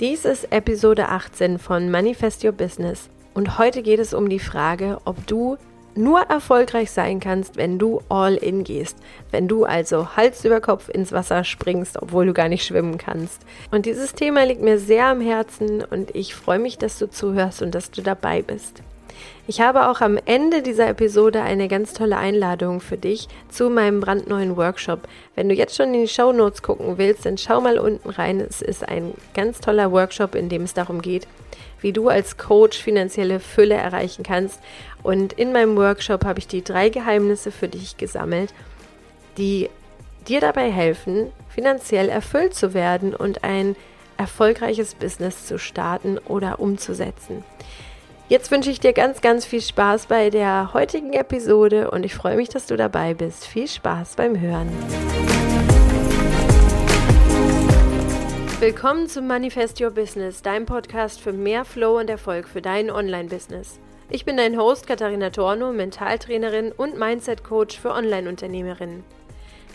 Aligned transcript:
Dies 0.00 0.24
ist 0.24 0.52
Episode 0.52 1.08
18 1.08 1.58
von 1.58 1.90
Manifest 1.90 2.44
Your 2.44 2.52
Business 2.52 3.10
und 3.34 3.58
heute 3.58 3.82
geht 3.82 3.98
es 3.98 4.14
um 4.14 4.28
die 4.28 4.38
Frage, 4.38 4.98
ob 5.04 5.26
du 5.26 5.56
nur 5.96 6.20
erfolgreich 6.20 6.92
sein 6.92 7.18
kannst, 7.18 7.56
wenn 7.56 7.80
du 7.80 8.00
all 8.08 8.36
in 8.36 8.62
gehst, 8.62 8.96
wenn 9.32 9.48
du 9.48 9.64
also 9.64 10.14
Hals 10.14 10.44
über 10.44 10.60
Kopf 10.60 10.88
ins 10.88 11.10
Wasser 11.10 11.42
springst, 11.42 12.00
obwohl 12.00 12.26
du 12.26 12.32
gar 12.32 12.48
nicht 12.48 12.64
schwimmen 12.64 12.96
kannst. 12.96 13.42
Und 13.72 13.86
dieses 13.86 14.14
Thema 14.14 14.44
liegt 14.44 14.62
mir 14.62 14.78
sehr 14.78 15.06
am 15.06 15.20
Herzen 15.20 15.82
und 15.82 16.14
ich 16.14 16.32
freue 16.32 16.60
mich, 16.60 16.78
dass 16.78 17.00
du 17.00 17.10
zuhörst 17.10 17.60
und 17.60 17.74
dass 17.74 17.90
du 17.90 18.00
dabei 18.00 18.42
bist. 18.42 18.84
Ich 19.46 19.60
habe 19.60 19.88
auch 19.88 20.00
am 20.00 20.18
Ende 20.24 20.62
dieser 20.62 20.88
Episode 20.88 21.42
eine 21.42 21.68
ganz 21.68 21.92
tolle 21.92 22.16
Einladung 22.16 22.80
für 22.80 22.96
dich 22.96 23.28
zu 23.48 23.70
meinem 23.70 24.00
brandneuen 24.00 24.56
Workshop. 24.56 25.08
Wenn 25.34 25.48
du 25.48 25.54
jetzt 25.54 25.76
schon 25.76 25.94
in 25.94 26.02
die 26.02 26.08
Show 26.08 26.32
Notes 26.32 26.62
gucken 26.62 26.98
willst, 26.98 27.24
dann 27.24 27.38
schau 27.38 27.60
mal 27.60 27.78
unten 27.78 28.10
rein. 28.10 28.40
Es 28.40 28.60
ist 28.60 28.86
ein 28.86 29.14
ganz 29.34 29.60
toller 29.60 29.90
Workshop, 29.90 30.34
in 30.34 30.48
dem 30.48 30.62
es 30.62 30.74
darum 30.74 31.00
geht, 31.00 31.26
wie 31.80 31.92
du 31.92 32.08
als 32.08 32.36
Coach 32.36 32.78
finanzielle 32.78 33.40
Fülle 33.40 33.74
erreichen 33.74 34.22
kannst. 34.22 34.60
Und 35.02 35.32
in 35.32 35.52
meinem 35.52 35.76
Workshop 35.76 36.24
habe 36.24 36.38
ich 36.38 36.46
die 36.46 36.62
drei 36.62 36.88
Geheimnisse 36.88 37.50
für 37.50 37.68
dich 37.68 37.96
gesammelt, 37.96 38.52
die 39.38 39.70
dir 40.28 40.40
dabei 40.40 40.70
helfen, 40.70 41.32
finanziell 41.48 42.08
erfüllt 42.08 42.54
zu 42.54 42.74
werden 42.74 43.14
und 43.14 43.44
ein 43.44 43.76
erfolgreiches 44.18 44.94
Business 44.94 45.46
zu 45.46 45.58
starten 45.58 46.18
oder 46.18 46.60
umzusetzen. 46.60 47.44
Jetzt 48.28 48.50
wünsche 48.50 48.70
ich 48.70 48.78
dir 48.78 48.92
ganz, 48.92 49.22
ganz 49.22 49.46
viel 49.46 49.62
Spaß 49.62 50.04
bei 50.04 50.28
der 50.28 50.74
heutigen 50.74 51.14
Episode 51.14 51.90
und 51.90 52.04
ich 52.04 52.14
freue 52.14 52.36
mich, 52.36 52.50
dass 52.50 52.66
du 52.66 52.76
dabei 52.76 53.14
bist. 53.14 53.46
Viel 53.46 53.66
Spaß 53.66 54.16
beim 54.16 54.38
Hören. 54.38 54.68
Willkommen 58.60 59.08
zum 59.08 59.26
Manifest 59.26 59.80
Your 59.80 59.92
Business, 59.92 60.42
dein 60.42 60.66
Podcast 60.66 61.22
für 61.22 61.32
mehr 61.32 61.64
Flow 61.64 61.98
und 61.98 62.10
Erfolg 62.10 62.48
für 62.48 62.60
dein 62.60 62.90
Online-Business. 62.90 63.80
Ich 64.10 64.26
bin 64.26 64.36
dein 64.36 64.58
Host 64.58 64.86
Katharina 64.86 65.30
Torno, 65.30 65.72
Mentaltrainerin 65.72 66.72
und 66.72 66.98
Mindset-Coach 66.98 67.80
für 67.80 67.92
Online-Unternehmerinnen. 67.92 69.04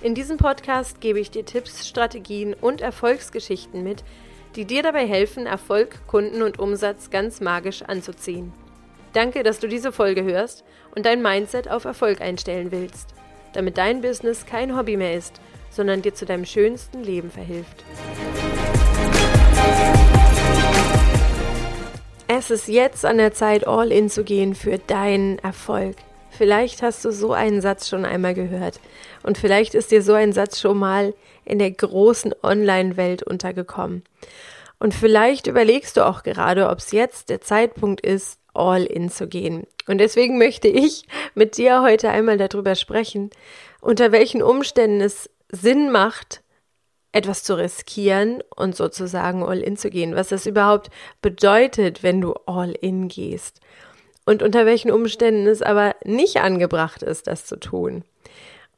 In 0.04 0.14
diesem 0.14 0.38
Podcast 0.38 1.02
gebe 1.02 1.20
ich 1.20 1.32
dir 1.32 1.44
Tipps, 1.44 1.88
Strategien 1.88 2.54
und 2.54 2.82
Erfolgsgeschichten 2.82 3.82
mit, 3.82 4.04
die 4.56 4.66
dir 4.66 4.84
dabei 4.84 5.08
helfen, 5.08 5.46
Erfolg, 5.46 6.06
Kunden 6.08 6.42
und 6.42 6.60
Umsatz 6.60 7.10
ganz 7.10 7.42
magisch 7.42 7.82
anzuziehen. 7.82 8.54
Danke, 9.14 9.44
dass 9.44 9.60
du 9.60 9.68
diese 9.68 9.92
Folge 9.92 10.24
hörst 10.24 10.64
und 10.96 11.06
dein 11.06 11.22
Mindset 11.22 11.70
auf 11.70 11.86
Erfolg 11.86 12.22
einstellen 12.22 12.72
willst, 12.72 13.14
damit 13.54 13.78
dein 13.78 14.02
Business 14.02 14.46
kein 14.46 14.78
Hobby 14.78 14.98
mehr 14.98 15.16
ist, 15.16 15.40
sondern 15.70 16.02
dir 16.02 16.14
zu 16.14 16.26
deinem 16.26 16.46
schönsten 16.46 17.04
Leben 17.04 17.32
verhilft. 17.32 17.84
Es 22.28 22.50
ist 22.50 22.68
jetzt 22.68 23.06
an 23.06 23.18
der 23.18 23.34
Zeit, 23.34 23.68
all 23.68 23.92
in 23.92 24.10
zu 24.10 24.24
gehen 24.24 24.56
für 24.56 24.78
deinen 24.78 25.40
Erfolg. 25.40 25.96
Vielleicht 26.30 26.82
hast 26.82 27.06
du 27.06 27.12
so 27.12 27.34
einen 27.34 27.62
Satz 27.62 27.88
schon 27.90 28.06
einmal 28.06 28.34
gehört 28.34 28.80
und 29.22 29.38
vielleicht 29.38 29.76
ist 29.76 29.92
dir 29.92 30.02
so 30.02 30.14
ein 30.14 30.34
Satz 30.34 30.60
schon 30.60 30.80
mal 30.80 31.14
in 31.46 31.60
der 31.60 31.72
großen 31.72 32.34
Online-Welt 32.44 33.24
untergekommen. 33.24 34.04
Und 34.80 34.94
vielleicht 34.94 35.48
überlegst 35.48 35.98
du 35.98 36.06
auch 36.06 36.24
gerade, 36.24 36.70
ob 36.70 36.80
es 36.80 36.92
jetzt 36.92 37.30
der 37.30 37.42
Zeitpunkt 37.42 38.02
ist, 38.02 38.40
all 38.54 38.84
in 38.84 39.10
zu 39.10 39.28
gehen. 39.28 39.66
Und 39.88 39.98
deswegen 39.98 40.38
möchte 40.38 40.68
ich 40.68 41.06
mit 41.36 41.58
dir 41.58 41.82
heute 41.82 42.10
einmal 42.10 42.38
darüber 42.38 42.76
sprechen, 42.76 43.30
unter 43.82 44.12
welchen 44.12 44.44
Umständen 44.44 45.02
es 45.02 45.30
Sinn 45.50 45.92
macht, 45.92 46.42
etwas 47.12 47.44
zu 47.44 47.58
riskieren 47.58 48.44
und 48.56 48.76
sozusagen 48.76 49.44
all 49.44 49.60
in 49.60 49.78
zu 49.78 49.90
gehen, 49.90 50.16
was 50.16 50.30
das 50.30 50.46
überhaupt 50.46 50.90
bedeutet, 51.22 52.04
wenn 52.04 52.22
du 52.22 52.34
all 52.46 52.72
in 52.72 53.08
gehst 53.08 53.60
und 54.26 54.42
unter 54.44 54.66
welchen 54.66 54.92
Umständen 54.92 55.48
es 55.48 55.62
aber 55.62 55.96
nicht 56.04 56.38
angebracht 56.38 57.04
ist, 57.04 57.28
das 57.28 57.46
zu 57.46 57.58
tun. 57.60 58.04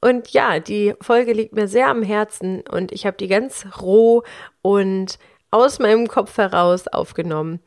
Und 0.05 0.29
ja, 0.29 0.59
die 0.59 0.93
Folge 1.01 1.33
liegt 1.33 1.53
mir 1.53 1.67
sehr 1.67 1.87
am 1.87 2.03
Herzen 2.03 2.61
und 2.69 2.91
ich 2.91 3.07
habe 3.07 3.17
die 3.17 3.27
ganz 3.27 3.65
roh 3.81 4.21
und 4.61 5.17
aus 5.49 5.79
meinem 5.79 6.07
Kopf 6.07 6.37
heraus 6.37 6.87
aufgenommen. 6.87 7.59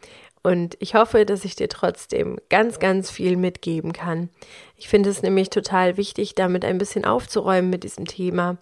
Und 0.44 0.76
ich 0.78 0.94
hoffe, 0.94 1.26
dass 1.26 1.44
ich 1.44 1.56
dir 1.56 1.68
trotzdem 1.68 2.38
ganz, 2.48 2.78
ganz 2.78 3.10
viel 3.10 3.36
mitgeben 3.36 3.92
kann. 3.92 4.28
Ich 4.76 4.88
finde 4.88 5.10
es 5.10 5.20
nämlich 5.20 5.50
total 5.50 5.96
wichtig, 5.96 6.36
damit 6.36 6.64
ein 6.64 6.78
bisschen 6.78 7.04
aufzuräumen 7.04 7.70
mit 7.70 7.82
diesem 7.82 8.06
Thema, 8.06 8.56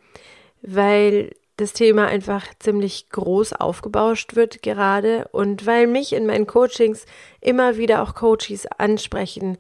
weil 0.63 1.33
das 1.59 1.75
Thema 1.75 2.07
einfach 2.07 2.47
ziemlich 2.59 3.11
groß 3.11 3.53
aufgebauscht 3.53 4.37
wird 4.37 4.63
gerade 4.63 5.29
und 5.33 5.67
weil 5.67 5.87
mich 5.87 6.15
in 6.15 6.25
meinen 6.25 6.47
Coachings 6.47 7.05
immer 7.43 7.77
wieder 7.77 8.03
auch 8.03 8.15
Coaches 8.15 8.67
ansprechen 8.79 9.59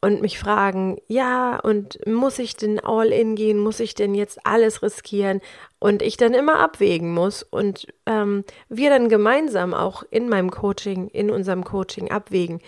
und 0.00 0.20
mich 0.20 0.38
fragen, 0.38 0.98
ja, 1.08 1.58
und 1.58 1.98
muss 2.06 2.38
ich 2.38 2.56
denn 2.56 2.78
all 2.78 3.08
in 3.08 3.34
gehen? 3.34 3.58
Muss 3.58 3.80
ich 3.80 3.94
denn 3.94 4.14
jetzt 4.14 4.38
alles 4.44 4.82
riskieren? 4.82 5.40
Und 5.80 6.02
ich 6.02 6.16
dann 6.16 6.34
immer 6.34 6.60
abwägen 6.60 7.12
muss 7.12 7.42
und 7.42 7.86
ähm, 8.06 8.44
wir 8.68 8.90
dann 8.90 9.08
gemeinsam 9.08 9.74
auch 9.74 10.04
in 10.10 10.28
meinem 10.28 10.50
Coaching, 10.50 11.08
in 11.08 11.30
unserem 11.30 11.64
Coaching 11.64 12.10
abwägen, 12.10 12.60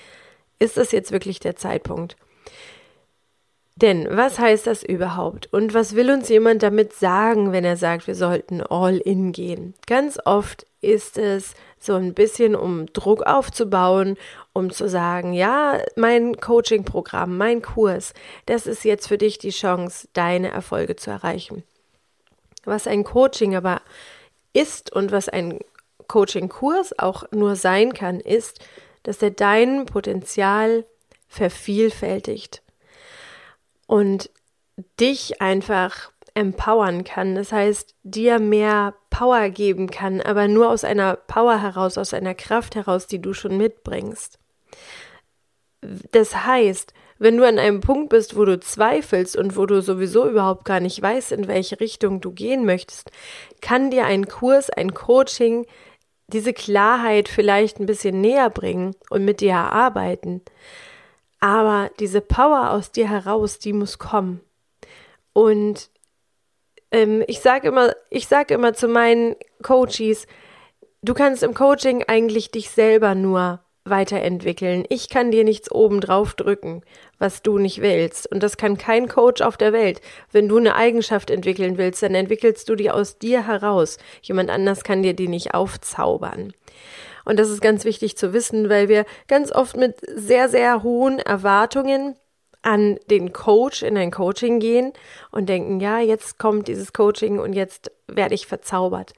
ist 0.59 0.77
das 0.77 0.93
jetzt 0.93 1.13
wirklich 1.13 1.41
der 1.41 1.57
Zeitpunkt? 1.57 2.17
Denn 3.81 4.07
was 4.11 4.39
heißt 4.39 4.67
das 4.67 4.83
überhaupt? 4.83 5.51
Und 5.53 5.73
was 5.73 5.95
will 5.95 6.11
uns 6.11 6.29
jemand 6.29 6.63
damit 6.63 6.93
sagen, 6.93 7.53
wenn 7.53 7.65
er 7.65 7.79
sagt, 7.79 8.07
wir 8.07 8.15
sollten 8.15 8.61
all 8.61 8.99
in 8.99 9.33
gehen? 9.33 9.75
Ganz 9.87 10.19
oft 10.25 10.67
ist 10.83 11.17
es 11.17 11.55
so 11.79 11.95
ein 11.95 12.13
bisschen, 12.13 12.55
um 12.55 12.87
Druck 12.93 13.23
aufzubauen, 13.23 14.19
um 14.53 14.71
zu 14.71 14.89
sagen, 14.89 15.33
ja, 15.33 15.79
mein 15.97 16.37
Coaching-Programm, 16.37 17.39
mein 17.39 17.63
Kurs, 17.63 18.13
das 18.45 18.67
ist 18.67 18.85
jetzt 18.85 19.09
für 19.09 19.17
dich 19.17 19.39
die 19.39 19.51
Chance, 19.51 20.09
deine 20.13 20.51
Erfolge 20.51 20.97
zu 20.97 21.11
erreichen. 21.11 21.63
Was 22.65 22.87
ein 22.87 23.05
Coaching 23.05 23.57
aber 23.57 23.81
ist 24.53 24.93
und 24.93 25.11
was 25.11 25.31
ein 25.31 25.59
Coaching-Kurs 26.07 26.99
auch 26.99 27.25
nur 27.31 27.57
sein 27.57 27.95
kann, 27.95 28.21
ist, 28.21 28.61
dass 29.05 29.23
er 29.23 29.31
dein 29.31 29.87
Potenzial 29.87 30.85
vervielfältigt 31.29 32.63
und 33.91 34.31
dich 35.01 35.43
einfach 35.43 36.13
empowern 36.35 37.03
kann. 37.03 37.35
Das 37.35 37.51
heißt, 37.51 37.97
dir 38.05 38.39
mehr 38.39 38.95
Power 39.11 39.51
geben 39.51 39.91
kann, 39.91 40.21
aber 40.21 40.47
nur 40.47 40.71
aus 40.71 40.85
einer 40.85 41.17
Power 41.17 41.61
heraus, 41.61 41.99
aus 41.99 42.15
einer 42.15 42.37
Kraft 42.37 42.77
heraus, 42.77 43.09
die 43.09 43.21
du 43.21 43.33
schon 43.33 43.57
mitbringst. 43.57 44.39
Das 46.13 46.47
heißt, 46.47 46.95
wenn 47.19 47.37
du 47.37 47.45
an 47.45 47.59
einem 47.59 47.81
Punkt 47.81 48.11
bist, 48.11 48.37
wo 48.37 48.45
du 48.45 48.61
zweifelst 48.61 49.37
und 49.37 49.57
wo 49.57 49.67
du 49.67 49.83
sowieso 49.83 50.29
überhaupt 50.29 50.65
gar 50.65 50.79
nicht 50.79 51.03
weißt, 51.03 51.33
in 51.33 51.49
welche 51.49 51.81
Richtung 51.81 52.21
du 52.21 52.31
gehen 52.31 52.65
möchtest, 52.65 53.11
kann 53.61 53.91
dir 53.91 54.05
ein 54.05 54.29
Kurs, 54.29 54.71
ein 54.71 54.95
Coaching 54.95 55.67
diese 56.29 56.53
Klarheit 56.53 57.29
vielleicht 57.29 57.81
ein 57.81 57.87
bisschen 57.87 58.21
näher 58.21 58.51
bringen 58.51 58.95
und 59.11 59.25
mit 59.25 59.41
dir 59.41 59.51
erarbeiten. 59.51 60.43
Aber 61.41 61.91
diese 61.99 62.21
Power 62.21 62.71
aus 62.71 62.93
dir 62.93 63.09
heraus, 63.09 63.59
die 63.59 63.73
muss 63.73 63.99
kommen. 63.99 64.41
Und 65.33 65.91
ähm, 66.91 67.25
ich 67.27 67.41
sage 67.41 67.69
immer, 67.69 67.95
ich 68.11 68.29
sage 68.29 68.55
immer 68.55 68.75
zu 68.75 68.89
meinen 68.89 69.37
Coaches, 69.63 70.27
du 71.03 71.15
kannst 71.15 71.43
im 71.43 71.55
Coaching 71.55 72.05
eigentlich 72.07 72.51
dich 72.51 72.71
selber 72.71 73.15
nur 73.15 73.61
weiterentwickeln. 73.85 74.85
Ich 74.89 75.09
kann 75.09 75.31
dir 75.31 75.45
nichts 75.45 75.71
oben 75.71 76.01
drauf 76.01 76.35
drücken, 76.35 76.83
was 77.19 77.43
du 77.43 77.59
nicht 77.59 77.81
willst. 77.81 78.31
Und 78.31 78.43
das 78.43 78.59
kann 78.59 78.77
kein 78.77 79.09
Coach 79.09 79.41
auf 79.41 79.57
der 79.57 79.73
Welt. 79.73 80.03
Wenn 80.31 80.49
du 80.49 80.59
eine 80.59 80.75
Eigenschaft 80.75 81.31
entwickeln 81.31 81.79
willst, 81.79 82.03
dann 82.03 82.15
entwickelst 82.15 82.69
du 82.69 82.75
die 82.75 82.91
aus 82.91 83.19
dir 83.19 83.47
heraus. 83.47 83.97
Jemand 84.21 84.51
anders 84.51 84.85
kann 84.85 85.03
dir 85.03 85.15
die 85.15 85.29
nicht 85.29 85.55
aufzaubern. 85.55 86.53
Und 87.31 87.39
das 87.39 87.49
ist 87.49 87.61
ganz 87.61 87.85
wichtig 87.85 88.17
zu 88.17 88.33
wissen, 88.33 88.69
weil 88.69 88.89
wir 88.89 89.07
ganz 89.29 89.53
oft 89.53 89.77
mit 89.77 90.01
sehr, 90.17 90.49
sehr 90.49 90.83
hohen 90.83 91.21
Erwartungen 91.21 92.17
an 92.61 92.99
den 93.09 93.33
Coach 93.33 93.85
in 93.85 93.97
ein 93.97 94.11
Coaching 94.11 94.59
gehen 94.59 94.93
und 95.31 95.49
denken, 95.49 95.79
ja, 95.79 96.01
jetzt 96.01 96.41
kommt 96.41 96.67
dieses 96.67 96.93
Coaching 96.93 97.39
und 97.39 97.53
jetzt 97.53 97.93
werde 98.09 98.35
ich 98.35 98.49
verzaubert. 98.49 99.13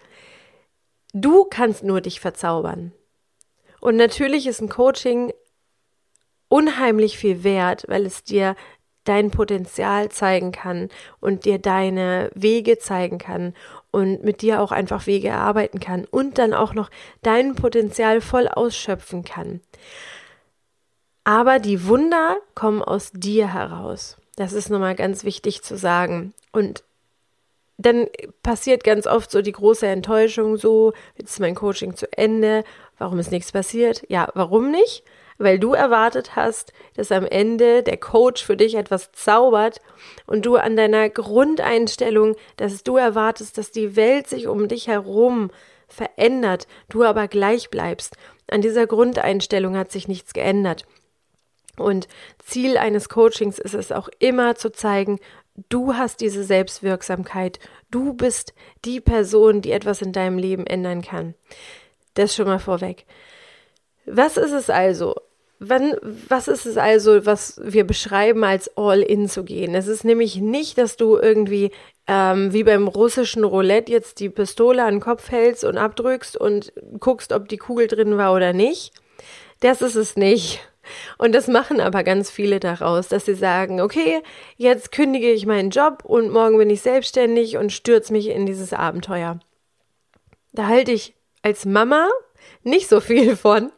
Du 1.15 1.45
kannst 1.45 1.85
nur 1.85 2.03
dich 2.03 2.21
verzaubern. 2.21 2.93
Und 3.81 3.97
natürlich 3.97 4.47
ist 4.47 4.61
ein 4.61 4.69
Coaching 4.69 5.33
unheimlich 6.49 7.17
viel 7.17 7.45
wert, 7.45 7.87
weil 7.89 8.05
es 8.05 8.25
dir 8.25 8.57
dein 9.05 9.31
Potenzial 9.31 10.11
zeigen 10.11 10.53
kann 10.53 10.91
und 11.19 11.47
dir 11.47 11.59
deine 11.59 12.31
Wege 12.35 12.77
zeigen 12.77 13.17
kann 13.17 13.55
und 13.93 14.25
mit 14.25 14.43
dir 14.43 14.61
auch 14.61 14.73
einfach 14.73 15.07
Wege 15.07 15.29
erarbeiten 15.29 15.79
kann 15.79 16.05
und 16.11 16.39
dann 16.39 16.55
auch 16.55 16.75
noch 16.75 16.91
dein 17.23 17.55
Potenzial 17.55 18.21
voll 18.21 18.49
ausschöpfen 18.49 19.23
kann. 19.23 19.61
Aber 21.23 21.61
die 21.61 21.87
Wunder 21.87 22.37
kommen 22.57 22.83
aus 22.83 23.13
dir 23.13 23.55
heraus. 23.55 24.17
Das 24.35 24.53
ist 24.53 24.71
nochmal 24.71 24.97
ganz 24.97 25.23
wichtig 25.23 25.63
zu 25.63 25.77
sagen. 25.77 26.35
Und 26.51 26.83
dann 27.79 28.09
passiert 28.43 28.83
ganz 28.83 29.07
oft 29.07 29.31
so 29.31 29.41
die 29.41 29.53
große 29.53 29.87
Enttäuschung, 29.87 30.57
so, 30.57 30.93
jetzt 31.17 31.33
ist 31.33 31.41
mein 31.41 31.55
Coaching 31.55 31.95
zu 31.95 32.13
Ende, 32.13 32.65
Warum 33.03 33.19
ist 33.19 33.33
nichts 33.33 33.51
passiert? 33.51 34.05
Ja, 34.09 34.29
warum 34.35 34.71
nicht? 34.71 35.03
Weil 35.43 35.59
du 35.59 35.73
erwartet 35.73 36.37
hast, 36.37 36.73
dass 36.95 37.11
am 37.11 37.27
Ende 37.27 37.83
der 37.83 37.97
Coach 37.97 38.45
für 38.45 38.57
dich 38.57 38.77
etwas 38.77 39.11
zaubert 39.11 39.81
und 40.25 40.47
du 40.47 40.55
an 40.55 40.77
deiner 40.77 41.09
Grundeinstellung, 41.11 42.37
dass 42.57 42.85
du 42.85 42.97
erwartest, 42.97 43.59
dass 43.59 43.73
die 43.73 43.97
Welt 43.97 44.29
sich 44.29 44.47
um 44.47 44.69
dich 44.69 44.87
herum 44.87 45.51
verändert, 45.89 46.69
du 46.91 47.03
aber 47.03 47.27
gleich 47.27 47.71
bleibst. 47.71 48.17
An 48.49 48.61
dieser 48.61 48.87
Grundeinstellung 48.87 49.77
hat 49.77 49.91
sich 49.91 50.07
nichts 50.07 50.33
geändert. 50.33 50.87
Und 51.77 52.07
Ziel 52.39 52.77
eines 52.77 53.09
Coachings 53.09 53.59
ist 53.59 53.75
es 53.75 53.91
auch 53.91 54.09
immer 54.21 54.55
zu 54.55 54.71
zeigen, 54.71 55.19
du 55.69 55.95
hast 55.95 56.21
diese 56.21 56.45
Selbstwirksamkeit, 56.45 57.59
du 57.91 58.15
bist 58.15 58.55
die 58.85 59.01
Person, 59.01 59.61
die 59.61 59.73
etwas 59.73 60.03
in 60.03 60.13
deinem 60.13 60.39
Leben 60.39 60.69
ändern 60.69 61.03
kann. 61.03 61.35
Das 62.15 62.33
schon 62.33 62.47
mal 62.47 62.61
vorweg. 62.61 63.07
Was 64.07 64.37
ist 64.37 64.53
es 64.53 64.71
also? 64.71 65.17
Wann, 65.65 65.95
was 66.29 66.49
ist 66.49 66.67
es 66.67 66.77
also, 66.77 67.25
was 67.25 67.61
wir 67.63 67.85
beschreiben 67.85 68.43
als 68.43 68.77
All-In 68.77 69.29
zu 69.29 69.45
gehen? 69.45 69.77
Es 69.77 69.87
ist 69.87 70.05
nämlich 70.05 70.37
nicht, 70.37 70.77
dass 70.77 70.97
du 70.97 71.17
irgendwie 71.17 71.71
ähm, 72.09 72.53
wie 72.53 72.65
beim 72.65 72.89
russischen 72.89 73.45
Roulette 73.45 73.93
jetzt 73.93 74.19
die 74.19 74.29
Pistole 74.29 74.83
an 74.83 74.95
den 74.95 75.01
Kopf 75.01 75.31
hältst 75.31 75.63
und 75.63 75.79
abdrückst 75.79 76.37
und 76.37 76.73
guckst, 76.99 77.33
ob 77.33 77.49
die 77.49 77.59
Kugel 77.59 77.87
drin 77.87 78.19
war 78.19 78.35
oder 78.35 78.53
nicht. 78.53 78.93
Das 79.61 79.83
ist 79.83 79.95
es 79.95 80.17
nicht. 80.17 80.61
Und 81.17 81.33
das 81.33 81.47
machen 81.47 81.81
aber 81.81 82.03
ganz 82.03 82.29
viele 82.29 82.59
daraus, 82.59 83.07
dass 83.07 83.27
sie 83.27 83.37
sagen, 83.37 83.81
okay, 83.81 84.21
jetzt 84.57 84.91
kündige 84.91 85.31
ich 85.31 85.47
meinen 85.47 85.71
Job 85.71 86.05
und 86.05 86.31
morgen 86.31 86.59
bin 86.59 86.71
ich 86.71 86.83
selbstständig 86.83 87.57
und 87.57 87.73
stürze 87.73 88.13
mich 88.13 88.29
in 88.29 88.47
dieses 88.47 88.73
Abenteuer. 88.73 89.39
Da 90.51 90.67
halte 90.67 90.91
ich 90.91 91.15
als 91.43 91.65
Mama 91.65 92.09
nicht 92.63 92.89
so 92.89 93.01
viel 93.01 93.37
von, 93.37 93.73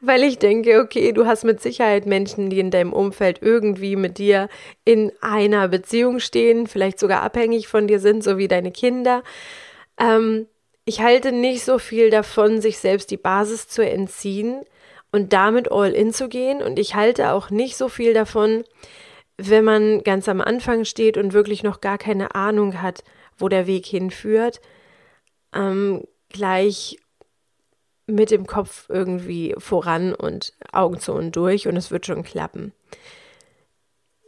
weil 0.00 0.22
ich 0.22 0.38
denke, 0.38 0.80
okay, 0.80 1.12
du 1.12 1.26
hast 1.26 1.44
mit 1.44 1.60
Sicherheit 1.60 2.06
Menschen, 2.06 2.50
die 2.50 2.60
in 2.60 2.70
deinem 2.70 2.92
Umfeld 2.92 3.40
irgendwie 3.42 3.96
mit 3.96 4.18
dir 4.18 4.48
in 4.84 5.12
einer 5.20 5.68
Beziehung 5.68 6.20
stehen, 6.20 6.66
vielleicht 6.66 6.98
sogar 6.98 7.22
abhängig 7.22 7.68
von 7.68 7.86
dir 7.86 8.00
sind, 8.00 8.22
so 8.22 8.38
wie 8.38 8.48
deine 8.48 8.70
Kinder. 8.70 9.22
Ähm, 9.98 10.46
ich 10.84 11.00
halte 11.00 11.32
nicht 11.32 11.64
so 11.64 11.78
viel 11.78 12.10
davon, 12.10 12.60
sich 12.60 12.78
selbst 12.78 13.10
die 13.10 13.18
Basis 13.18 13.68
zu 13.68 13.86
entziehen 13.86 14.64
und 15.12 15.32
damit 15.32 15.70
all 15.70 15.92
in 15.92 16.12
zu 16.12 16.28
gehen. 16.28 16.62
Und 16.62 16.78
ich 16.78 16.94
halte 16.94 17.32
auch 17.32 17.50
nicht 17.50 17.76
so 17.76 17.88
viel 17.88 18.14
davon, 18.14 18.64
wenn 19.36 19.64
man 19.64 20.02
ganz 20.02 20.28
am 20.28 20.40
Anfang 20.40 20.84
steht 20.84 21.16
und 21.16 21.32
wirklich 21.32 21.62
noch 21.62 21.80
gar 21.80 21.98
keine 21.98 22.34
Ahnung 22.34 22.80
hat, 22.80 23.04
wo 23.36 23.48
der 23.48 23.66
Weg 23.66 23.86
hinführt, 23.86 24.60
ähm, 25.54 26.04
gleich 26.28 26.98
mit 28.08 28.30
dem 28.30 28.46
Kopf 28.46 28.86
irgendwie 28.88 29.54
voran 29.58 30.14
und 30.14 30.54
Augen 30.72 30.98
zu 30.98 31.12
und 31.12 31.36
durch 31.36 31.68
und 31.68 31.76
es 31.76 31.90
wird 31.90 32.06
schon 32.06 32.24
klappen. 32.24 32.72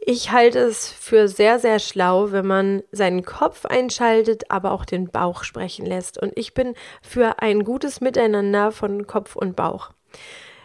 Ich 0.03 0.31
halte 0.31 0.59
es 0.59 0.89
für 0.89 1.27
sehr, 1.27 1.59
sehr 1.59 1.77
schlau, 1.77 2.31
wenn 2.31 2.47
man 2.47 2.81
seinen 2.91 3.23
Kopf 3.23 3.65
einschaltet, 3.65 4.49
aber 4.49 4.71
auch 4.71 4.83
den 4.83 5.09
Bauch 5.09 5.43
sprechen 5.43 5.85
lässt. 5.85 6.17
Und 6.19 6.33
ich 6.35 6.55
bin 6.55 6.73
für 7.03 7.39
ein 7.39 7.63
gutes 7.63 8.01
Miteinander 8.01 8.71
von 8.71 9.05
Kopf 9.05 9.35
und 9.35 9.55
Bauch. 9.55 9.91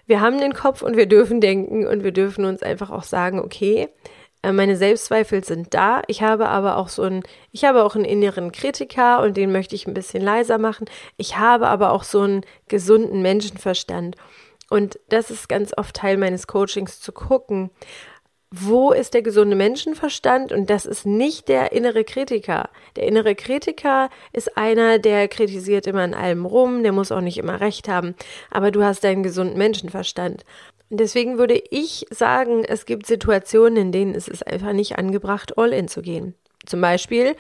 Wir 0.06 0.22
haben 0.22 0.38
den 0.38 0.54
Kopf 0.54 0.80
und 0.80 0.96
wir 0.96 1.06
dürfen 1.06 1.42
denken 1.42 1.86
und 1.86 2.02
wir 2.02 2.12
dürfen 2.12 2.46
uns 2.46 2.62
einfach 2.62 2.90
auch 2.90 3.02
sagen, 3.02 3.38
okay, 3.38 3.88
meine 4.42 4.76
Selbstzweifel 4.76 5.44
sind 5.44 5.74
da. 5.74 6.02
Ich 6.06 6.22
habe 6.22 6.48
aber 6.48 6.76
auch 6.76 6.88
so 6.88 7.02
einen, 7.02 7.22
ich 7.52 7.64
habe 7.64 7.84
auch 7.84 7.96
einen 7.96 8.04
inneren 8.04 8.52
Kritiker 8.52 9.22
und 9.22 9.36
den 9.36 9.50
möchte 9.52 9.74
ich 9.74 9.86
ein 9.86 9.94
bisschen 9.94 10.22
leiser 10.22 10.58
machen. 10.58 10.86
Ich 11.16 11.36
habe 11.36 11.68
aber 11.68 11.92
auch 11.92 12.04
so 12.04 12.20
einen 12.20 12.42
gesunden 12.68 13.22
Menschenverstand. 13.22 14.16
Und 14.70 14.98
das 15.08 15.30
ist 15.30 15.48
ganz 15.48 15.72
oft 15.76 15.96
Teil 15.96 16.16
meines 16.16 16.46
Coachings 16.46 17.00
zu 17.00 17.12
gucken, 17.12 17.70
wo 18.52 18.92
ist 18.92 19.14
der 19.14 19.22
gesunde 19.22 19.56
Menschenverstand? 19.56 20.52
Und 20.52 20.70
das 20.70 20.86
ist 20.86 21.04
nicht 21.04 21.48
der 21.48 21.72
innere 21.72 22.04
Kritiker. 22.04 22.70
Der 22.94 23.04
innere 23.04 23.34
Kritiker 23.34 24.08
ist 24.32 24.56
einer, 24.56 24.98
der 24.98 25.28
kritisiert 25.28 25.86
immer 25.86 26.02
an 26.02 26.14
allem 26.14 26.46
rum, 26.46 26.82
der 26.82 26.92
muss 26.92 27.10
auch 27.10 27.20
nicht 27.20 27.38
immer 27.38 27.60
recht 27.60 27.88
haben. 27.88 28.14
Aber 28.50 28.70
du 28.70 28.84
hast 28.84 29.02
deinen 29.02 29.24
gesunden 29.24 29.58
Menschenverstand. 29.58 30.44
Deswegen 30.88 31.38
würde 31.38 31.60
ich 31.70 32.06
sagen, 32.10 32.64
es 32.64 32.86
gibt 32.86 33.06
Situationen, 33.06 33.76
in 33.76 33.92
denen 33.92 34.14
es 34.14 34.28
ist 34.28 34.46
einfach 34.46 34.72
nicht 34.72 34.98
angebracht, 34.98 35.58
all 35.58 35.72
in 35.72 35.88
zu 35.88 36.00
gehen. 36.00 36.34
Zum 36.64 36.80
Beispiel, 36.80 37.34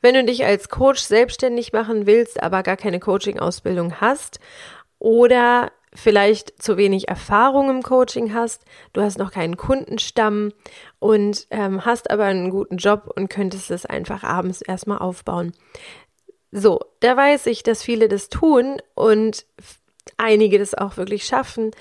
wenn 0.00 0.14
du 0.14 0.24
dich 0.24 0.44
als 0.44 0.68
Coach 0.68 1.00
selbstständig 1.00 1.72
machen 1.72 2.06
willst, 2.06 2.42
aber 2.42 2.62
gar 2.62 2.76
keine 2.76 3.00
Coaching-Ausbildung 3.00 4.00
hast 4.00 4.40
oder 4.98 5.72
vielleicht 5.94 6.62
zu 6.62 6.76
wenig 6.76 7.08
Erfahrung 7.08 7.70
im 7.70 7.82
Coaching 7.82 8.34
hast, 8.34 8.64
du 8.92 9.00
hast 9.00 9.18
noch 9.18 9.32
keinen 9.32 9.56
Kundenstamm 9.56 10.52
und 10.98 11.46
ähm, 11.50 11.84
hast 11.84 12.10
aber 12.10 12.24
einen 12.24 12.50
guten 12.50 12.76
Job 12.76 13.10
und 13.14 13.28
könntest 13.28 13.70
es 13.70 13.86
einfach 13.86 14.22
abends 14.22 14.62
erstmal 14.62 14.98
aufbauen. 14.98 15.52
So, 16.52 16.80
da 17.00 17.16
weiß 17.16 17.46
ich, 17.46 17.62
dass 17.62 17.82
viele 17.82 18.08
das 18.08 18.28
tun 18.28 18.80
und 18.94 19.44
einige 20.16 20.58
das 20.58 20.74
auch 20.74 20.96
wirklich 20.96 21.24
schaffen. 21.26 21.72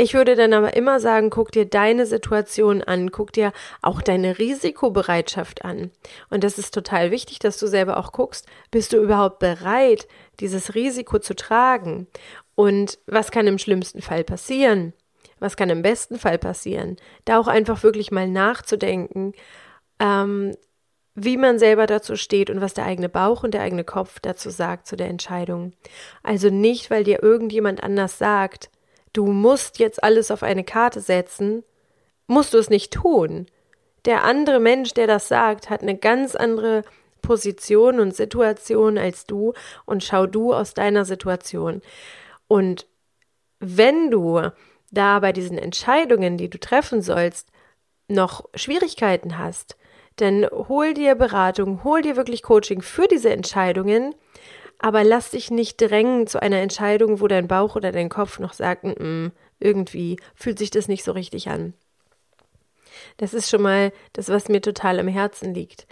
Ich 0.00 0.14
würde 0.14 0.36
dann 0.36 0.52
aber 0.52 0.76
immer 0.76 1.00
sagen, 1.00 1.28
guck 1.28 1.50
dir 1.50 1.66
deine 1.66 2.06
Situation 2.06 2.84
an, 2.84 3.10
guck 3.10 3.32
dir 3.32 3.52
auch 3.82 4.00
deine 4.00 4.38
Risikobereitschaft 4.38 5.64
an. 5.64 5.90
Und 6.30 6.44
das 6.44 6.56
ist 6.56 6.72
total 6.72 7.10
wichtig, 7.10 7.40
dass 7.40 7.58
du 7.58 7.66
selber 7.66 7.96
auch 7.96 8.12
guckst, 8.12 8.46
bist 8.70 8.92
du 8.92 8.98
überhaupt 8.98 9.40
bereit, 9.40 10.06
dieses 10.38 10.76
Risiko 10.76 11.18
zu 11.18 11.34
tragen? 11.34 12.06
Und 12.54 13.00
was 13.06 13.32
kann 13.32 13.48
im 13.48 13.58
schlimmsten 13.58 14.00
Fall 14.00 14.22
passieren? 14.22 14.92
Was 15.40 15.56
kann 15.56 15.68
im 15.68 15.82
besten 15.82 16.16
Fall 16.16 16.38
passieren? 16.38 16.96
Da 17.24 17.40
auch 17.40 17.48
einfach 17.48 17.82
wirklich 17.82 18.12
mal 18.12 18.28
nachzudenken, 18.28 19.32
ähm, 19.98 20.54
wie 21.16 21.36
man 21.36 21.58
selber 21.58 21.88
dazu 21.88 22.14
steht 22.14 22.50
und 22.50 22.60
was 22.60 22.72
der 22.72 22.84
eigene 22.84 23.08
Bauch 23.08 23.42
und 23.42 23.52
der 23.52 23.62
eigene 23.62 23.82
Kopf 23.82 24.20
dazu 24.20 24.50
sagt 24.50 24.86
zu 24.86 24.94
der 24.94 25.08
Entscheidung. 25.08 25.72
Also 26.22 26.50
nicht, 26.50 26.88
weil 26.88 27.02
dir 27.02 27.20
irgendjemand 27.20 27.82
anders 27.82 28.16
sagt, 28.16 28.70
du 29.18 29.26
musst 29.26 29.80
jetzt 29.80 30.04
alles 30.04 30.30
auf 30.30 30.44
eine 30.44 30.62
Karte 30.62 31.00
setzen, 31.00 31.64
musst 32.28 32.54
du 32.54 32.58
es 32.58 32.70
nicht 32.70 32.92
tun. 32.92 33.46
Der 34.04 34.22
andere 34.22 34.60
Mensch, 34.60 34.94
der 34.94 35.08
das 35.08 35.26
sagt, 35.26 35.70
hat 35.70 35.82
eine 35.82 35.98
ganz 35.98 36.36
andere 36.36 36.84
Position 37.20 37.98
und 37.98 38.14
Situation 38.14 38.96
als 38.96 39.26
du 39.26 39.54
und 39.86 40.04
schau 40.04 40.26
du 40.26 40.54
aus 40.54 40.72
deiner 40.72 41.04
Situation. 41.04 41.82
Und 42.46 42.86
wenn 43.58 44.12
du 44.12 44.52
da 44.92 45.18
bei 45.18 45.32
diesen 45.32 45.58
Entscheidungen, 45.58 46.36
die 46.36 46.48
du 46.48 46.60
treffen 46.60 47.02
sollst, 47.02 47.48
noch 48.06 48.48
Schwierigkeiten 48.54 49.36
hast, 49.36 49.76
dann 50.14 50.46
hol 50.48 50.94
dir 50.94 51.16
Beratung, 51.16 51.82
hol 51.82 52.02
dir 52.02 52.16
wirklich 52.16 52.44
Coaching 52.44 52.82
für 52.82 53.08
diese 53.08 53.30
Entscheidungen, 53.30 54.14
aber 54.78 55.04
lass 55.04 55.30
dich 55.30 55.50
nicht 55.50 55.80
drängen 55.80 56.26
zu 56.26 56.40
einer 56.40 56.58
Entscheidung, 56.58 57.20
wo 57.20 57.26
dein 57.26 57.48
Bauch 57.48 57.76
oder 57.76 57.92
dein 57.92 58.08
Kopf 58.08 58.38
noch 58.38 58.52
sagt, 58.52 58.84
mm, 58.84 59.02
mm, 59.02 59.32
irgendwie 59.60 60.18
fühlt 60.34 60.58
sich 60.58 60.70
das 60.70 60.88
nicht 60.88 61.04
so 61.04 61.12
richtig 61.12 61.48
an. 61.48 61.74
Das 63.16 63.34
ist 63.34 63.50
schon 63.50 63.62
mal 63.62 63.92
das, 64.12 64.28
was 64.28 64.48
mir 64.48 64.60
total 64.60 65.00
am 65.00 65.08
Herzen 65.08 65.54
liegt. 65.54 65.86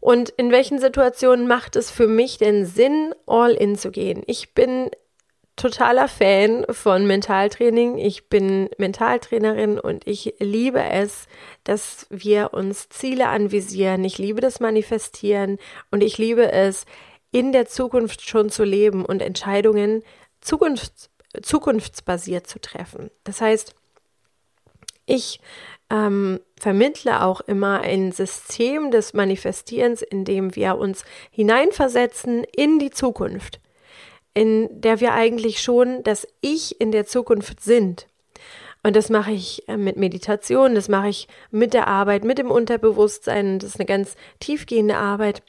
Und 0.00 0.30
in 0.30 0.50
welchen 0.50 0.78
Situationen 0.78 1.46
macht 1.46 1.76
es 1.76 1.90
für 1.90 2.08
mich 2.08 2.36
denn 2.38 2.66
Sinn, 2.66 3.14
all 3.26 3.52
in 3.52 3.76
zu 3.76 3.90
gehen? 3.90 4.22
Ich 4.26 4.52
bin 4.52 4.90
totaler 5.56 6.08
Fan 6.08 6.66
von 6.68 7.06
Mentaltraining. 7.06 7.96
Ich 7.98 8.28
bin 8.28 8.68
Mentaltrainerin 8.76 9.78
und 9.78 10.06
ich 10.06 10.34
liebe 10.40 10.82
es, 10.82 11.26
dass 11.64 12.06
wir 12.10 12.52
uns 12.52 12.88
Ziele 12.88 13.28
anvisieren. 13.28 14.04
Ich 14.04 14.18
liebe 14.18 14.40
das 14.40 14.60
Manifestieren 14.60 15.58
und 15.90 16.02
ich 16.02 16.18
liebe 16.18 16.50
es, 16.52 16.86
in 17.34 17.50
der 17.50 17.66
Zukunft 17.66 18.22
schon 18.22 18.48
zu 18.48 18.62
leben 18.62 19.04
und 19.04 19.20
Entscheidungen 19.20 20.04
zukunfts 20.40 21.10
zukunftsbasiert 21.42 22.46
zu 22.46 22.60
treffen. 22.60 23.10
Das 23.24 23.40
heißt, 23.40 23.74
ich 25.04 25.40
ähm, 25.90 26.38
vermittle 26.56 27.24
auch 27.24 27.40
immer 27.40 27.80
ein 27.80 28.12
System 28.12 28.92
des 28.92 29.14
Manifestierens, 29.14 30.00
in 30.00 30.24
dem 30.24 30.54
wir 30.54 30.78
uns 30.78 31.04
hineinversetzen 31.32 32.44
in 32.54 32.78
die 32.78 32.92
Zukunft, 32.92 33.58
in 34.32 34.68
der 34.70 35.00
wir 35.00 35.12
eigentlich 35.14 35.60
schon 35.60 36.04
das 36.04 36.28
Ich 36.40 36.80
in 36.80 36.92
der 36.92 37.04
Zukunft 37.04 37.60
sind. 37.60 38.06
Und 38.84 38.94
das 38.94 39.10
mache 39.10 39.32
ich 39.32 39.68
äh, 39.68 39.76
mit 39.76 39.96
Meditation, 39.96 40.76
das 40.76 40.88
mache 40.88 41.08
ich 41.08 41.26
mit 41.50 41.74
der 41.74 41.88
Arbeit, 41.88 42.22
mit 42.22 42.38
dem 42.38 42.52
Unterbewusstsein. 42.52 43.58
Das 43.58 43.70
ist 43.70 43.80
eine 43.80 43.86
ganz 43.86 44.14
tiefgehende 44.38 44.96
Arbeit 44.96 45.42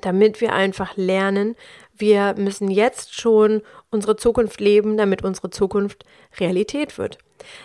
damit 0.00 0.40
wir 0.40 0.52
einfach 0.52 0.96
lernen, 0.96 1.56
wir 1.96 2.34
müssen 2.36 2.70
jetzt 2.70 3.14
schon 3.20 3.62
unsere 3.90 4.16
Zukunft 4.16 4.60
leben, 4.60 4.96
damit 4.96 5.22
unsere 5.22 5.50
Zukunft 5.50 6.04
Realität 6.38 6.98
wird. 6.98 7.18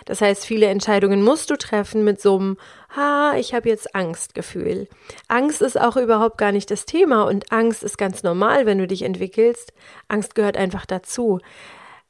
Das 0.04 0.20
heißt, 0.20 0.44
viele 0.44 0.66
Entscheidungen 0.66 1.22
musst 1.22 1.50
du 1.50 1.56
treffen 1.56 2.04
mit 2.04 2.20
so 2.20 2.38
einem, 2.38 2.56
ha, 2.94 3.34
ich 3.36 3.54
habe 3.54 3.68
jetzt 3.68 3.94
Angstgefühl. 3.94 4.88
Angst 5.28 5.62
ist 5.62 5.80
auch 5.80 5.96
überhaupt 5.96 6.38
gar 6.38 6.52
nicht 6.52 6.70
das 6.70 6.86
Thema 6.86 7.24
und 7.24 7.50
Angst 7.50 7.82
ist 7.82 7.98
ganz 7.98 8.22
normal, 8.22 8.66
wenn 8.66 8.78
du 8.78 8.86
dich 8.86 9.02
entwickelst. 9.02 9.72
Angst 10.08 10.34
gehört 10.34 10.56
einfach 10.56 10.86
dazu. 10.86 11.40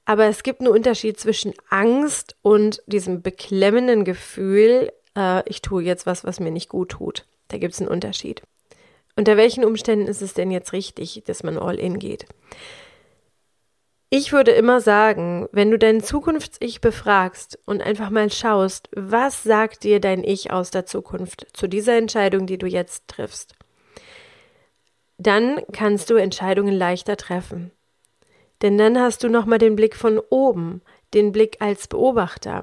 Aber 0.04 0.24
es 0.26 0.42
gibt 0.42 0.60
einen 0.60 0.72
Unterschied 0.72 1.20
zwischen 1.20 1.54
Angst 1.68 2.36
und 2.42 2.82
diesem 2.86 3.22
beklemmenden 3.22 4.04
Gefühl, 4.04 4.90
äh, 5.16 5.48
ich 5.48 5.62
tue 5.62 5.82
jetzt 5.82 6.06
was, 6.06 6.24
was 6.24 6.40
mir 6.40 6.50
nicht 6.50 6.68
gut 6.68 6.90
tut. 6.90 7.26
Da 7.48 7.58
gibt 7.58 7.74
es 7.74 7.80
einen 7.80 7.88
Unterschied. 7.88 8.42
Unter 9.17 9.37
welchen 9.37 9.64
Umständen 9.64 10.07
ist 10.07 10.23
es 10.23 10.35
denn 10.35 10.50
jetzt 10.50 10.73
richtig, 10.73 11.23
dass 11.26 11.43
man 11.43 11.59
all 11.59 11.79
in 11.79 11.99
geht? 11.99 12.26
Ich 14.12 14.33
würde 14.33 14.50
immer 14.50 14.81
sagen, 14.81 15.49
wenn 15.52 15.71
du 15.71 15.79
dein 15.79 16.02
Zukunfts-Ich 16.02 16.81
befragst 16.81 17.61
und 17.64 17.81
einfach 17.81 18.11
mal 18.11 18.31
schaust, 18.31 18.88
was 18.97 19.45
sagt 19.45 19.85
dir 19.85 20.00
dein 20.00 20.25
Ich 20.25 20.50
aus 20.50 20.73
der 20.73 20.85
Zukunft 20.85 21.47
zu 21.52 21.69
dieser 21.69 21.97
Entscheidung, 21.97 22.47
die 22.47 22.59
du 22.59 22.67
jetzt 22.67 23.07
triffst, 23.07 23.55
dann 25.17 25.61
kannst 25.73 26.11
du 26.11 26.17
Entscheidungen 26.17 26.75
leichter 26.75 27.17
treffen. 27.17 27.71
Denn 28.62 28.79
dann 28.79 28.99
hast 28.99 29.23
du 29.23 29.29
nochmal 29.29 29.59
den 29.59 29.76
Blick 29.76 29.95
von 29.95 30.19
oben, 30.31 30.83
den 31.14 31.31
Blick 31.31 31.59
als 31.61 31.87
Beobachter. 31.87 32.62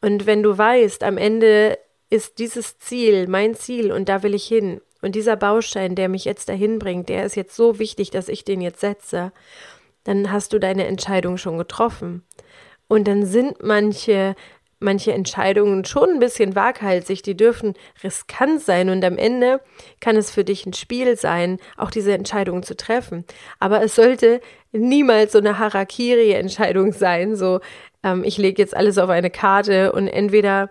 Und 0.00 0.26
wenn 0.26 0.42
du 0.42 0.58
weißt, 0.58 1.04
am 1.04 1.18
Ende 1.18 1.78
ist 2.10 2.38
dieses 2.38 2.78
Ziel 2.78 3.28
mein 3.28 3.54
Ziel 3.54 3.92
und 3.92 4.08
da 4.08 4.22
will 4.22 4.34
ich 4.34 4.46
hin. 4.46 4.80
Und 5.04 5.14
dieser 5.14 5.36
Baustein, 5.36 5.94
der 5.94 6.08
mich 6.08 6.24
jetzt 6.24 6.48
dahin 6.48 6.78
bringt, 6.78 7.08
der 7.08 7.24
ist 7.24 7.36
jetzt 7.36 7.54
so 7.54 7.78
wichtig, 7.78 8.10
dass 8.10 8.28
ich 8.28 8.44
den 8.44 8.60
jetzt 8.60 8.80
setze 8.80 9.32
dann 10.04 10.30
hast 10.30 10.52
du 10.52 10.58
deine 10.60 10.86
Entscheidung 10.86 11.36
schon 11.36 11.58
getroffen. 11.58 12.22
Und 12.86 13.08
dann 13.08 13.24
sind 13.24 13.62
manche, 13.62 14.36
manche 14.78 15.12
Entscheidungen 15.12 15.84
schon 15.86 16.10
ein 16.10 16.18
bisschen 16.18 16.54
waghalsig, 16.54 17.22
die 17.22 17.36
dürfen 17.36 17.74
riskant 18.02 18.60
sein 18.60 18.90
und 18.90 19.02
am 19.04 19.16
Ende 19.16 19.60
kann 20.00 20.16
es 20.16 20.30
für 20.30 20.44
dich 20.44 20.66
ein 20.66 20.74
Spiel 20.74 21.16
sein, 21.16 21.58
auch 21.78 21.90
diese 21.90 22.12
Entscheidung 22.12 22.62
zu 22.62 22.76
treffen. 22.76 23.24
Aber 23.58 23.82
es 23.82 23.94
sollte 23.94 24.40
niemals 24.72 25.32
so 25.32 25.38
eine 25.38 25.58
Harakiri-Entscheidung 25.58 26.92
sein, 26.92 27.34
so 27.34 27.60
ähm, 28.02 28.22
ich 28.22 28.36
lege 28.36 28.60
jetzt 28.60 28.76
alles 28.76 28.98
auf 28.98 29.08
eine 29.08 29.30
Karte 29.30 29.92
und 29.92 30.06
entweder 30.06 30.70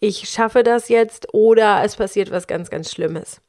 ich 0.00 0.28
schaffe 0.28 0.62
das 0.62 0.90
jetzt 0.90 1.32
oder 1.32 1.82
es 1.82 1.96
passiert 1.96 2.30
was 2.30 2.46
ganz, 2.46 2.68
ganz 2.68 2.92
Schlimmes. 2.92 3.40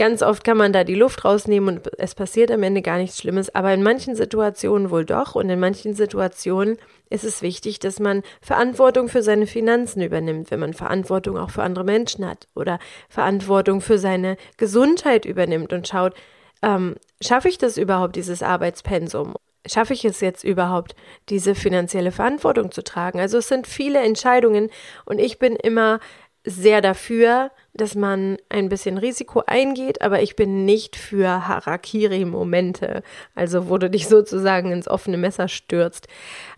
Ganz 0.00 0.22
oft 0.22 0.44
kann 0.44 0.56
man 0.56 0.72
da 0.72 0.82
die 0.82 0.94
Luft 0.94 1.26
rausnehmen 1.26 1.76
und 1.76 1.90
es 1.98 2.14
passiert 2.14 2.50
am 2.50 2.62
Ende 2.62 2.80
gar 2.80 2.96
nichts 2.96 3.18
Schlimmes, 3.18 3.54
aber 3.54 3.74
in 3.74 3.82
manchen 3.82 4.14
Situationen 4.14 4.90
wohl 4.90 5.04
doch 5.04 5.34
und 5.34 5.50
in 5.50 5.60
manchen 5.60 5.92
Situationen 5.92 6.78
ist 7.10 7.22
es 7.22 7.42
wichtig, 7.42 7.80
dass 7.80 8.00
man 8.00 8.22
Verantwortung 8.40 9.10
für 9.10 9.22
seine 9.22 9.46
Finanzen 9.46 10.00
übernimmt, 10.00 10.50
wenn 10.50 10.58
man 10.58 10.72
Verantwortung 10.72 11.36
auch 11.36 11.50
für 11.50 11.62
andere 11.62 11.84
Menschen 11.84 12.26
hat 12.26 12.48
oder 12.54 12.78
Verantwortung 13.10 13.82
für 13.82 13.98
seine 13.98 14.38
Gesundheit 14.56 15.26
übernimmt 15.26 15.70
und 15.74 15.86
schaut, 15.86 16.14
ähm, 16.62 16.94
schaffe 17.20 17.50
ich 17.50 17.58
das 17.58 17.76
überhaupt, 17.76 18.16
dieses 18.16 18.42
Arbeitspensum? 18.42 19.34
Schaffe 19.66 19.92
ich 19.92 20.06
es 20.06 20.22
jetzt 20.22 20.44
überhaupt, 20.44 20.94
diese 21.28 21.54
finanzielle 21.54 22.10
Verantwortung 22.10 22.70
zu 22.72 22.82
tragen? 22.82 23.20
Also 23.20 23.36
es 23.36 23.48
sind 23.48 23.66
viele 23.66 23.98
Entscheidungen 23.98 24.70
und 25.04 25.18
ich 25.18 25.38
bin 25.38 25.56
immer 25.56 26.00
sehr 26.44 26.80
dafür, 26.80 27.50
dass 27.74 27.94
man 27.94 28.36
ein 28.48 28.68
bisschen 28.68 28.98
Risiko 28.98 29.42
eingeht, 29.46 30.02
aber 30.02 30.22
ich 30.22 30.36
bin 30.36 30.64
nicht 30.64 30.96
für 30.96 31.46
Harakiri-Momente, 31.46 33.02
also 33.34 33.68
wo 33.68 33.78
du 33.78 33.88
dich 33.88 34.08
sozusagen 34.08 34.72
ins 34.72 34.88
offene 34.88 35.16
Messer 35.16 35.48
stürzt, 35.48 36.08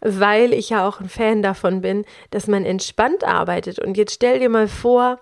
weil 0.01 0.53
ich 0.53 0.71
ja 0.71 0.87
auch 0.87 1.01
ein 1.01 1.09
Fan 1.09 1.43
davon 1.43 1.83
bin, 1.83 2.05
dass 2.31 2.47
man 2.47 2.65
entspannt 2.65 3.25
arbeitet. 3.25 3.79
Und 3.79 3.97
jetzt 3.97 4.15
stell 4.15 4.39
dir 4.39 4.49
mal 4.49 4.69
vor, 4.69 5.21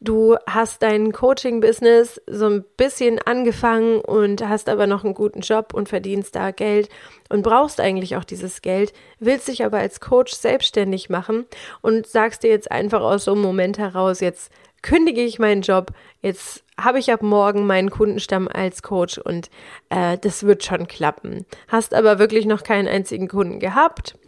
du 0.00 0.36
hast 0.46 0.82
dein 0.82 1.12
Coaching-Business 1.12 2.20
so 2.26 2.46
ein 2.46 2.64
bisschen 2.76 3.18
angefangen 3.20 4.00
und 4.00 4.46
hast 4.46 4.68
aber 4.68 4.86
noch 4.86 5.04
einen 5.04 5.14
guten 5.14 5.40
Job 5.40 5.74
und 5.74 5.88
verdienst 5.88 6.34
da 6.34 6.50
Geld 6.50 6.88
und 7.28 7.42
brauchst 7.42 7.80
eigentlich 7.80 8.16
auch 8.16 8.24
dieses 8.24 8.62
Geld, 8.62 8.92
willst 9.18 9.48
dich 9.48 9.64
aber 9.64 9.78
als 9.78 10.00
Coach 10.00 10.32
selbstständig 10.32 11.10
machen 11.10 11.46
und 11.82 12.06
sagst 12.06 12.42
dir 12.42 12.50
jetzt 12.50 12.70
einfach 12.70 13.00
aus 13.00 13.24
so 13.24 13.32
einem 13.32 13.42
Moment 13.42 13.78
heraus, 13.78 14.20
jetzt 14.20 14.50
kündige 14.82 15.22
ich 15.22 15.38
meinen 15.38 15.62
Job, 15.62 15.92
jetzt 16.20 16.64
habe 16.78 16.98
ich 16.98 17.12
ab 17.12 17.22
morgen 17.22 17.66
meinen 17.66 17.90
Kundenstamm 17.90 18.48
als 18.48 18.82
Coach 18.82 19.18
und 19.18 19.50
äh, 19.88 20.18
das 20.18 20.44
wird 20.44 20.64
schon 20.64 20.86
klappen. 20.86 21.46
Hast 21.68 21.94
aber 21.94 22.18
wirklich 22.18 22.46
noch 22.46 22.62
keinen 22.62 22.88
einzigen 22.88 23.28
Kunden 23.28 23.58
gehabt, 23.58 24.18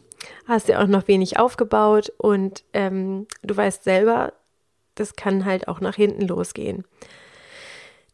hast 0.47 0.69
ja 0.69 0.83
auch 0.83 0.87
noch 0.87 1.09
wenig 1.09 1.39
aufgebaut 1.39 2.13
und 2.17 2.65
ähm, 2.73 3.27
du 3.43 3.57
weißt 3.57 3.85
selber, 3.85 4.33
das 4.95 5.15
kann 5.15 5.45
halt 5.45 5.69
auch 5.69 5.81
nach 5.81 5.95
hinten 5.95 6.27
losgehen. 6.27 6.85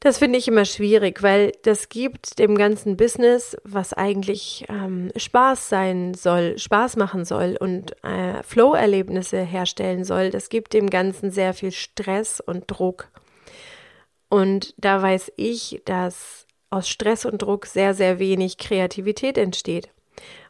Das 0.01 0.19
finde 0.19 0.39
ich 0.39 0.49
immer 0.49 0.67
schwierig, 0.67 1.23
weil 1.23 1.53
das 1.63 1.89
gibt 1.89 2.39
dem 2.39 2.57
ganzen 2.57 2.97
Business, 2.99 3.57
was 3.65 3.95
eigentlich 3.95 4.67
ähm, 4.69 5.11
Spaß 5.17 5.71
sein 5.71 6.13
soll, 6.13 6.59
Spaß 6.59 6.97
machen 6.97 7.25
soll 7.25 7.57
und 7.59 7.93
äh, 8.05 8.43
Flow-Erlebnisse 8.43 9.41
herstellen 9.41 10.05
soll, 10.05 10.31
das 10.31 10.51
gibt 10.51 10.75
dem 10.75 10.91
Ganzen 10.91 11.31
sehr 11.31 11.55
viel 11.55 11.73
Stress 11.73 12.41
und 12.41 12.65
Druck. 12.67 13.09
Und 14.29 14.75
da 14.77 15.01
weiß 15.01 15.33
ich, 15.37 15.81
dass 15.85 16.47
aus 16.69 16.89
Stress 16.89 17.25
und 17.25 17.41
Druck 17.41 17.67
sehr, 17.67 17.95
sehr 17.95 18.19
wenig 18.19 18.59
Kreativität 18.59 19.39
entsteht. 19.39 19.91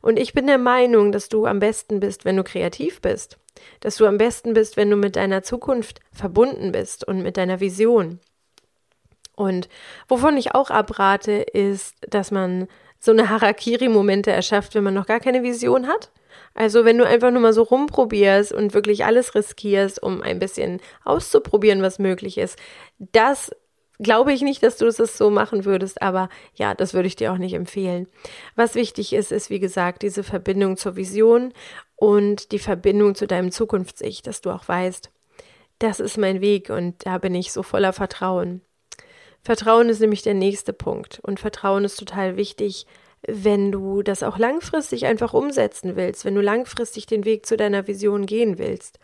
Und 0.00 0.18
ich 0.18 0.32
bin 0.32 0.46
der 0.46 0.58
Meinung, 0.58 1.12
dass 1.12 1.28
du 1.28 1.46
am 1.46 1.60
besten 1.60 2.00
bist, 2.00 2.24
wenn 2.24 2.36
du 2.36 2.44
kreativ 2.44 3.00
bist. 3.00 3.38
Dass 3.80 3.96
du 3.96 4.06
am 4.06 4.18
besten 4.18 4.54
bist, 4.54 4.76
wenn 4.76 4.90
du 4.90 4.96
mit 4.96 5.16
deiner 5.16 5.42
Zukunft 5.42 6.00
verbunden 6.12 6.72
bist 6.72 7.06
und 7.06 7.22
mit 7.22 7.36
deiner 7.36 7.60
Vision. 7.60 8.20
Und 9.36 9.68
wovon 10.08 10.36
ich 10.36 10.54
auch 10.54 10.70
abrate, 10.70 11.32
ist, 11.32 11.96
dass 12.08 12.30
man 12.30 12.68
so 13.00 13.12
eine 13.12 13.28
Harakiri-Momente 13.28 14.30
erschafft, 14.30 14.74
wenn 14.74 14.84
man 14.84 14.94
noch 14.94 15.06
gar 15.06 15.20
keine 15.20 15.42
Vision 15.42 15.88
hat. 15.88 16.10
Also 16.54 16.84
wenn 16.84 16.98
du 16.98 17.06
einfach 17.06 17.30
nur 17.30 17.42
mal 17.42 17.52
so 17.52 17.62
rumprobierst 17.62 18.52
und 18.52 18.74
wirklich 18.74 19.04
alles 19.04 19.34
riskierst, 19.34 20.02
um 20.02 20.22
ein 20.22 20.38
bisschen 20.38 20.80
auszuprobieren, 21.04 21.82
was 21.82 21.98
möglich 21.98 22.38
ist, 22.38 22.58
das 22.98 23.50
glaube 24.00 24.32
ich 24.32 24.42
nicht, 24.42 24.62
dass 24.62 24.76
du 24.76 24.86
es 24.86 24.96
so 24.96 25.30
machen 25.30 25.64
würdest, 25.64 26.02
aber 26.02 26.28
ja, 26.54 26.74
das 26.74 26.94
würde 26.94 27.08
ich 27.08 27.16
dir 27.16 27.32
auch 27.32 27.38
nicht 27.38 27.54
empfehlen. 27.54 28.08
Was 28.56 28.74
wichtig 28.74 29.12
ist, 29.12 29.32
ist 29.32 29.50
wie 29.50 29.60
gesagt 29.60 30.02
diese 30.02 30.22
Verbindung 30.22 30.76
zur 30.76 30.96
Vision 30.96 31.52
und 31.96 32.52
die 32.52 32.58
Verbindung 32.58 33.14
zu 33.14 33.26
deinem 33.26 33.50
Zukunfts-Ich, 33.50 34.22
dass 34.22 34.40
du 34.40 34.50
auch 34.50 34.66
weißt, 34.66 35.10
das 35.78 36.00
ist 36.00 36.18
mein 36.18 36.40
Weg 36.40 36.70
und 36.70 37.06
da 37.06 37.18
bin 37.18 37.34
ich 37.34 37.52
so 37.52 37.62
voller 37.62 37.92
Vertrauen. 37.92 38.62
Vertrauen 39.44 39.90
ist 39.90 40.00
nämlich 40.00 40.22
der 40.22 40.34
nächste 40.34 40.72
Punkt. 40.72 41.20
Und 41.22 41.38
Vertrauen 41.38 41.84
ist 41.84 41.96
total 41.96 42.36
wichtig, 42.36 42.86
wenn 43.26 43.70
du 43.70 44.02
das 44.02 44.22
auch 44.22 44.38
langfristig 44.38 45.06
einfach 45.06 45.34
umsetzen 45.34 45.96
willst, 45.96 46.24
wenn 46.24 46.34
du 46.34 46.40
langfristig 46.40 47.06
den 47.06 47.24
Weg 47.26 47.44
zu 47.44 47.56
deiner 47.56 47.86
Vision 47.86 48.24
gehen 48.26 48.58
willst. 48.58 48.98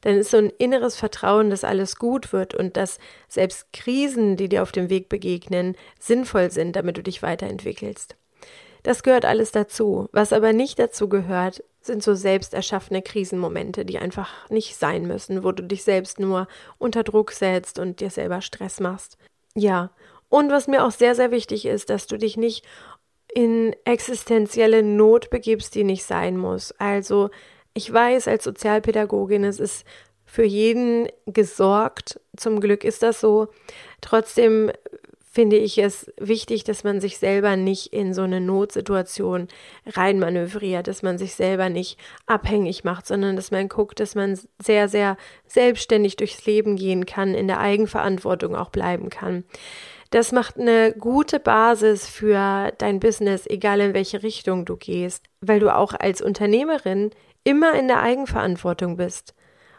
Dann 0.00 0.16
ist 0.16 0.30
so 0.30 0.38
ein 0.38 0.52
inneres 0.58 0.96
Vertrauen, 0.96 1.50
dass 1.50 1.64
alles 1.64 1.96
gut 1.96 2.32
wird 2.32 2.54
und 2.54 2.76
dass 2.76 2.98
selbst 3.28 3.72
Krisen, 3.72 4.36
die 4.36 4.48
dir 4.48 4.62
auf 4.62 4.72
dem 4.72 4.88
Weg 4.88 5.08
begegnen, 5.08 5.76
sinnvoll 5.98 6.50
sind, 6.50 6.76
damit 6.76 6.96
du 6.96 7.02
dich 7.02 7.22
weiterentwickelst. 7.22 8.16
Das 8.82 9.02
gehört 9.02 9.24
alles 9.24 9.52
dazu. 9.52 10.08
Was 10.12 10.32
aber 10.32 10.52
nicht 10.52 10.78
dazu 10.78 11.08
gehört, 11.08 11.62
sind 11.80 12.02
so 12.02 12.14
selbst 12.14 12.54
erschaffene 12.54 13.02
Krisenmomente, 13.02 13.84
die 13.84 13.98
einfach 13.98 14.48
nicht 14.50 14.76
sein 14.76 15.06
müssen, 15.06 15.44
wo 15.44 15.52
du 15.52 15.62
dich 15.62 15.84
selbst 15.84 16.20
nur 16.20 16.48
unter 16.78 17.02
Druck 17.02 17.32
setzt 17.32 17.78
und 17.78 18.00
dir 18.00 18.10
selber 18.10 18.40
Stress 18.40 18.80
machst. 18.80 19.18
Ja, 19.56 19.90
und 20.28 20.50
was 20.50 20.66
mir 20.66 20.84
auch 20.84 20.90
sehr, 20.90 21.14
sehr 21.14 21.30
wichtig 21.30 21.66
ist, 21.66 21.90
dass 21.90 22.06
du 22.06 22.16
dich 22.18 22.36
nicht 22.36 22.64
in 23.32 23.74
existenzielle 23.84 24.82
Not 24.82 25.30
begibst, 25.30 25.74
die 25.74 25.84
nicht 25.84 26.04
sein 26.04 26.36
muss. 26.36 26.72
Also 26.78 27.30
ich 27.74 27.92
weiß 27.92 28.28
als 28.28 28.44
Sozialpädagogin, 28.44 29.44
es 29.44 29.60
ist 29.60 29.86
für 30.24 30.44
jeden 30.44 31.08
gesorgt. 31.26 32.20
Zum 32.36 32.60
Glück 32.60 32.84
ist 32.84 33.02
das 33.02 33.20
so. 33.20 33.48
Trotzdem 34.00 34.72
finde 35.34 35.56
ich 35.56 35.78
es 35.78 36.12
wichtig, 36.16 36.62
dass 36.62 36.84
man 36.84 37.00
sich 37.00 37.18
selber 37.18 37.56
nicht 37.56 37.92
in 37.92 38.14
so 38.14 38.22
eine 38.22 38.40
Notsituation 38.40 39.48
reinmanövriert, 39.84 40.86
dass 40.86 41.02
man 41.02 41.18
sich 41.18 41.34
selber 41.34 41.68
nicht 41.68 41.98
abhängig 42.26 42.84
macht, 42.84 43.08
sondern 43.08 43.34
dass 43.34 43.50
man 43.50 43.68
guckt, 43.68 43.98
dass 43.98 44.14
man 44.14 44.38
sehr, 44.62 44.88
sehr 44.88 45.16
selbstständig 45.48 46.14
durchs 46.14 46.46
Leben 46.46 46.76
gehen 46.76 47.04
kann, 47.04 47.34
in 47.34 47.48
der 47.48 47.58
Eigenverantwortung 47.58 48.54
auch 48.54 48.70
bleiben 48.70 49.10
kann. 49.10 49.42
Das 50.10 50.30
macht 50.30 50.56
eine 50.56 50.94
gute 50.96 51.40
Basis 51.40 52.06
für 52.06 52.72
dein 52.78 53.00
Business, 53.00 53.44
egal 53.48 53.80
in 53.80 53.92
welche 53.94 54.22
Richtung 54.22 54.64
du 54.64 54.76
gehst, 54.76 55.24
weil 55.40 55.58
du 55.58 55.74
auch 55.74 55.94
als 55.94 56.22
Unternehmerin 56.22 57.10
immer 57.42 57.74
in 57.74 57.88
der 57.88 58.00
Eigenverantwortung 58.00 58.96
bist. 58.96 59.34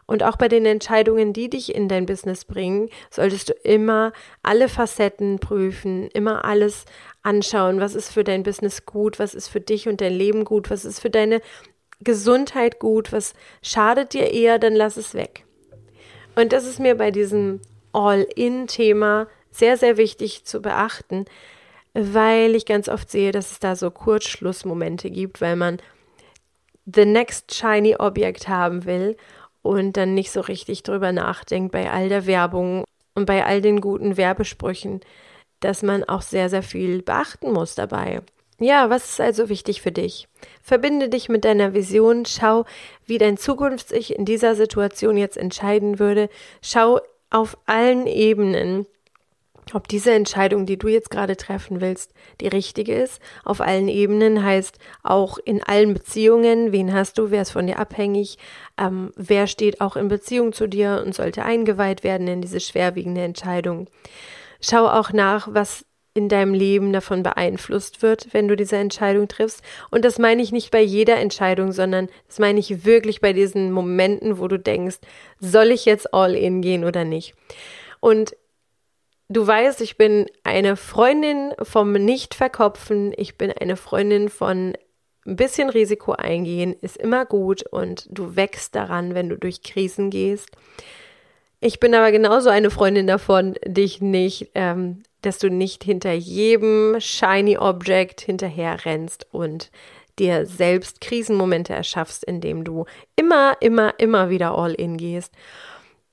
Und 0.07 0.21
auch 0.21 0.35
bei 0.35 0.47
den 0.47 0.65
Entscheidungen, 0.65 1.33
die 1.33 1.49
dich 1.49 1.73
in 1.73 1.87
dein 1.87 2.05
Business 2.05 2.45
bringen, 2.45 2.89
solltest 3.09 3.49
du 3.49 3.53
immer 3.63 4.13
alle 4.43 4.69
Facetten 4.69 5.39
prüfen, 5.39 6.07
immer 6.13 6.45
alles 6.45 6.85
anschauen, 7.23 7.79
was 7.79 7.95
ist 7.95 8.11
für 8.11 8.23
dein 8.23 8.43
Business 8.43 8.85
gut, 8.85 9.17
was 9.17 9.33
ist 9.33 9.47
für 9.47 9.61
dich 9.61 9.87
und 9.87 10.01
dein 10.01 10.13
Leben 10.13 10.45
gut, 10.45 10.69
was 10.69 10.85
ist 10.85 10.99
für 10.99 11.09
deine 11.09 11.41
Gesundheit 12.01 12.79
gut, 12.79 13.11
was 13.11 13.33
schadet 13.63 14.13
dir 14.13 14.31
eher, 14.31 14.59
dann 14.59 14.75
lass 14.75 14.97
es 14.97 15.15
weg. 15.15 15.45
Und 16.35 16.53
das 16.53 16.65
ist 16.65 16.79
mir 16.79 16.95
bei 16.95 17.09
diesem 17.09 17.61
All-in-Thema 17.93 19.27
sehr, 19.49 19.77
sehr 19.77 19.97
wichtig 19.97 20.43
zu 20.45 20.61
beachten. 20.61 21.25
weil 21.95 22.55
ich 22.55 22.65
ganz 22.65 22.89
oft 22.89 23.09
sehe, 23.09 23.31
dass 23.31 23.51
es 23.51 23.59
da 23.59 23.75
so 23.77 23.89
Kurzschlussmomente 23.89 25.09
gibt, 25.09 25.39
weil 25.39 25.55
man 25.55 25.79
the 26.85 27.05
next 27.05 27.55
shiny 27.55 27.95
Object 27.95 28.49
haben 28.49 28.85
will 28.85 29.15
und 29.65 29.97
dann 29.97 30.13
nicht 30.13 30.31
so 30.31 30.41
richtig 30.41 30.83
drüber 30.83 31.11
nachdenkt 31.11 31.71
bei 31.71 31.89
all 31.89 32.07
der 32.07 32.27
Werbung 32.27 32.83
und 33.15 33.25
bei 33.25 33.43
all 33.43 33.61
den 33.61 33.81
guten 33.81 34.15
Werbesprüchen, 34.15 35.01
dass 35.59 35.81
man 35.81 36.03
auch 36.03 36.21
sehr, 36.21 36.49
sehr 36.49 36.61
viel 36.61 37.01
beachten 37.01 37.51
muss 37.51 37.73
dabei. 37.73 38.21
Ja, 38.59 38.91
was 38.91 39.09
ist 39.09 39.19
also 39.19 39.49
wichtig 39.49 39.81
für 39.81 39.91
dich? 39.91 40.27
Verbinde 40.61 41.09
dich 41.09 41.29
mit 41.29 41.43
deiner 41.43 41.73
Vision, 41.73 42.25
schau, 42.25 42.65
wie 43.05 43.17
dein 43.17 43.37
Zukunfts-Ich 43.37 44.15
in 44.15 44.23
dieser 44.23 44.53
Situation 44.55 45.17
jetzt 45.17 45.35
entscheiden 45.35 45.97
würde, 45.97 46.29
schau 46.61 46.99
auf 47.31 47.57
allen 47.65 48.05
Ebenen, 48.05 48.85
ob 49.73 49.87
diese 49.87 50.13
Entscheidung, 50.13 50.65
die 50.65 50.77
du 50.77 50.87
jetzt 50.87 51.09
gerade 51.09 51.35
treffen 51.35 51.81
willst, 51.81 52.13
die 52.39 52.47
richtige 52.47 52.93
ist. 52.93 53.19
Auf 53.43 53.61
allen 53.61 53.87
Ebenen 53.87 54.43
heißt 54.43 54.77
auch 55.03 55.37
in 55.39 55.63
allen 55.63 55.93
Beziehungen, 55.93 56.71
wen 56.71 56.93
hast 56.93 57.17
du, 57.17 57.31
wer 57.31 57.41
ist 57.41 57.51
von 57.51 57.67
dir 57.67 57.79
abhängig, 57.79 58.37
ähm, 58.77 59.11
wer 59.15 59.47
steht 59.47 59.81
auch 59.81 59.95
in 59.95 60.07
Beziehung 60.07 60.53
zu 60.53 60.67
dir 60.67 61.03
und 61.05 61.15
sollte 61.15 61.43
eingeweiht 61.43 62.03
werden 62.03 62.27
in 62.27 62.41
diese 62.41 62.59
schwerwiegende 62.59 63.21
Entscheidung. 63.21 63.89
Schau 64.61 64.87
auch 64.87 65.11
nach, 65.11 65.47
was 65.51 65.85
in 66.15 66.29
deinem 66.29 66.53
Leben 66.53 66.93
davon 66.93 67.23
beeinflusst 67.23 68.01
wird, 68.01 68.33
wenn 68.33 68.47
du 68.47 68.55
diese 68.55 68.77
Entscheidung 68.77 69.27
triffst. 69.27 69.61
Und 69.91 70.05
das 70.05 70.17
meine 70.17 70.41
ich 70.41 70.53
nicht 70.53 70.71
bei 70.71 70.81
jeder 70.81 71.17
Entscheidung, 71.17 71.73
sondern 71.73 72.07
das 72.27 72.39
meine 72.39 72.59
ich 72.59 72.85
wirklich 72.85 73.19
bei 73.19 73.33
diesen 73.33 73.71
Momenten, 73.71 74.39
wo 74.39 74.47
du 74.47 74.57
denkst, 74.57 74.97
soll 75.39 75.71
ich 75.71 75.83
jetzt 75.83 76.13
all 76.13 76.33
in 76.33 76.61
gehen 76.61 76.85
oder 76.85 77.03
nicht? 77.03 77.35
Und 77.99 78.37
du 79.27 79.45
weißt, 79.45 79.81
ich 79.81 79.97
bin 79.97 80.27
eine 80.45 80.77
Freundin 80.77 81.51
vom 81.61 81.91
Nicht-Verkopfen. 81.91 83.13
Ich 83.17 83.37
bin 83.37 83.51
eine 83.51 83.75
Freundin 83.75 84.29
von 84.29 84.73
ein 85.25 85.35
bisschen 85.35 85.69
Risiko 85.69 86.13
eingehen, 86.13 86.75
ist 86.81 86.97
immer 86.97 87.25
gut 87.25 87.63
und 87.71 88.07
du 88.09 88.35
wächst 88.35 88.75
daran, 88.75 89.15
wenn 89.15 89.29
du 89.29 89.37
durch 89.37 89.63
Krisen 89.63 90.09
gehst. 90.09 90.49
Ich 91.59 91.79
bin 91.79 91.95
aber 91.95 92.11
genauso 92.11 92.49
eine 92.49 92.69
Freundin 92.69 93.07
davon, 93.07 93.55
dich 93.65 94.01
nicht 94.01 94.51
ähm, 94.53 95.03
dass 95.25 95.39
du 95.39 95.49
nicht 95.49 95.83
hinter 95.83 96.13
jedem 96.13 96.95
shiny 96.99 97.57
Object 97.57 98.21
hinterher 98.21 98.85
rennst 98.85 99.27
und 99.31 99.71
dir 100.19 100.45
selbst 100.45 101.01
Krisenmomente 101.01 101.73
erschaffst, 101.73 102.23
indem 102.23 102.63
du 102.63 102.85
immer, 103.15 103.57
immer, 103.59 103.99
immer 103.99 104.29
wieder 104.29 104.57
all 104.57 104.73
in 104.73 104.97
gehst. 104.97 105.33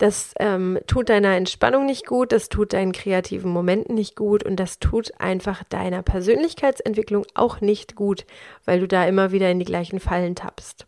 Das 0.02 0.34
ähm, 0.40 0.80
tut 0.88 1.10
deiner 1.10 1.36
Entspannung 1.36 1.86
nicht 1.86 2.06
gut, 2.06 2.32
das 2.32 2.48
tut 2.48 2.72
deinen 2.72 2.90
kreativen 2.90 3.52
Momenten 3.52 3.94
nicht 3.94 4.16
gut 4.16 4.42
und 4.42 4.56
das 4.56 4.80
tut 4.80 5.12
einfach 5.20 5.62
deiner 5.62 6.02
Persönlichkeitsentwicklung 6.02 7.24
auch 7.34 7.60
nicht 7.60 7.94
gut, 7.94 8.26
weil 8.64 8.80
du 8.80 8.88
da 8.88 9.06
immer 9.06 9.30
wieder 9.30 9.48
in 9.48 9.60
die 9.60 9.64
gleichen 9.64 10.00
Fallen 10.00 10.34
tappst. 10.34 10.86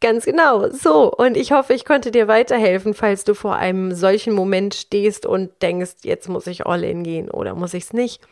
Ganz 0.00 0.24
genau. 0.24 0.70
So, 0.70 1.12
und 1.12 1.36
ich 1.36 1.52
hoffe, 1.52 1.74
ich 1.74 1.84
konnte 1.84 2.10
dir 2.10 2.26
weiterhelfen, 2.26 2.94
falls 2.94 3.24
du 3.24 3.34
vor 3.34 3.56
einem 3.56 3.94
solchen 3.94 4.32
Moment 4.32 4.72
stehst 4.72 5.26
und 5.26 5.50
denkst, 5.60 5.96
jetzt 6.02 6.30
muss 6.30 6.46
ich 6.46 6.64
all 6.64 6.84
in 6.84 7.04
gehen 7.04 7.30
oder 7.30 7.54
muss 7.54 7.74
ich 7.74 7.82
es 7.82 7.92
nicht. 7.92 8.22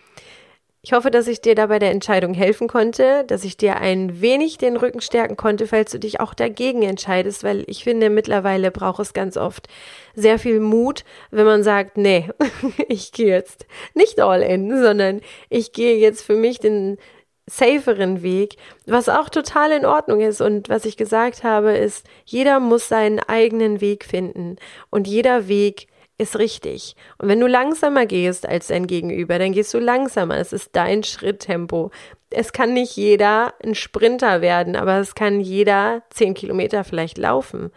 Ich 0.83 0.95
hoffe, 0.95 1.11
dass 1.11 1.29
ich 1.29 1.43
dir 1.43 1.55
dabei 1.55 1.79
der 1.79 1.91
Entscheidung 1.91 2.33
helfen 2.33 2.67
konnte, 2.67 3.25
dass 3.27 3.45
ich 3.45 3.59
dir 3.59 3.77
ein 3.77 4.23
wenig 4.23 4.57
den 4.57 4.79
Rücken 4.79 5.03
stärken 5.03 5.37
konnte, 5.37 5.67
falls 5.67 5.91
du 5.93 5.99
dich 5.99 6.21
auch 6.21 6.33
dagegen 6.33 6.83
entscheidest, 6.83 7.45
weil 7.45 7.65
ich 7.67 7.85
finde, 7.85 8.09
mittlerweile 8.09 8.71
braucht 8.71 9.01
es 9.01 9.13
ganz 9.13 9.37
oft 9.37 9.69
sehr 10.15 10.39
viel 10.39 10.59
Mut, 10.59 11.05
wenn 11.31 11.45
man 11.45 11.63
sagt, 11.63 11.99
nee, 11.99 12.31
ich 12.89 13.13
gehe 13.13 13.29
jetzt 13.29 13.67
nicht 13.93 14.21
all 14.21 14.41
in, 14.41 14.71
sondern 14.83 15.21
ich 15.51 15.73
gehe 15.73 15.99
jetzt 15.99 16.23
für 16.23 16.37
mich 16.37 16.61
den 16.61 16.97
saferen 17.47 18.23
Weg, 18.23 18.57
was 18.87 19.11
auch 19.11 19.29
total 19.29 19.73
in 19.73 19.85
Ordnung 19.85 20.21
ist. 20.21 20.41
Und 20.41 20.71
was 20.71 20.87
ich 20.87 20.97
gesagt 20.97 21.45
habe, 21.45 21.77
ist, 21.77 22.07
jeder 22.25 22.59
muss 22.59 22.89
seinen 22.89 23.19
eigenen 23.21 23.83
Weg 23.83 24.05
finden 24.07 24.57
und 24.89 25.07
jeder 25.07 25.47
Weg 25.47 25.89
ist 26.21 26.39
richtig. 26.39 26.95
Und 27.19 27.29
wenn 27.29 27.41
du 27.41 27.47
langsamer 27.47 28.07
gehst 28.07 28.47
als 28.47 28.69
dein 28.69 28.87
Gegenüber, 28.87 29.39
dann 29.39 29.53
gehst 29.53 29.73
du 29.75 29.79
langsamer. 29.79 30.37
Es 30.37 30.53
ist 30.53 30.71
dein 30.77 31.03
Schritttempo. 31.03 31.91
Es 32.31 32.53
kann 32.53 32.75
nicht 32.75 32.95
jeder 32.97 33.55
ein 33.65 33.75
Sprinter 33.75 34.41
werden, 34.41 34.77
aber 34.77 34.99
es 34.99 35.15
kann 35.15 35.41
jeder 35.41 36.03
zehn 36.11 36.35
Kilometer 36.35 36.85
vielleicht 36.85 37.19
laufen. 37.19 37.73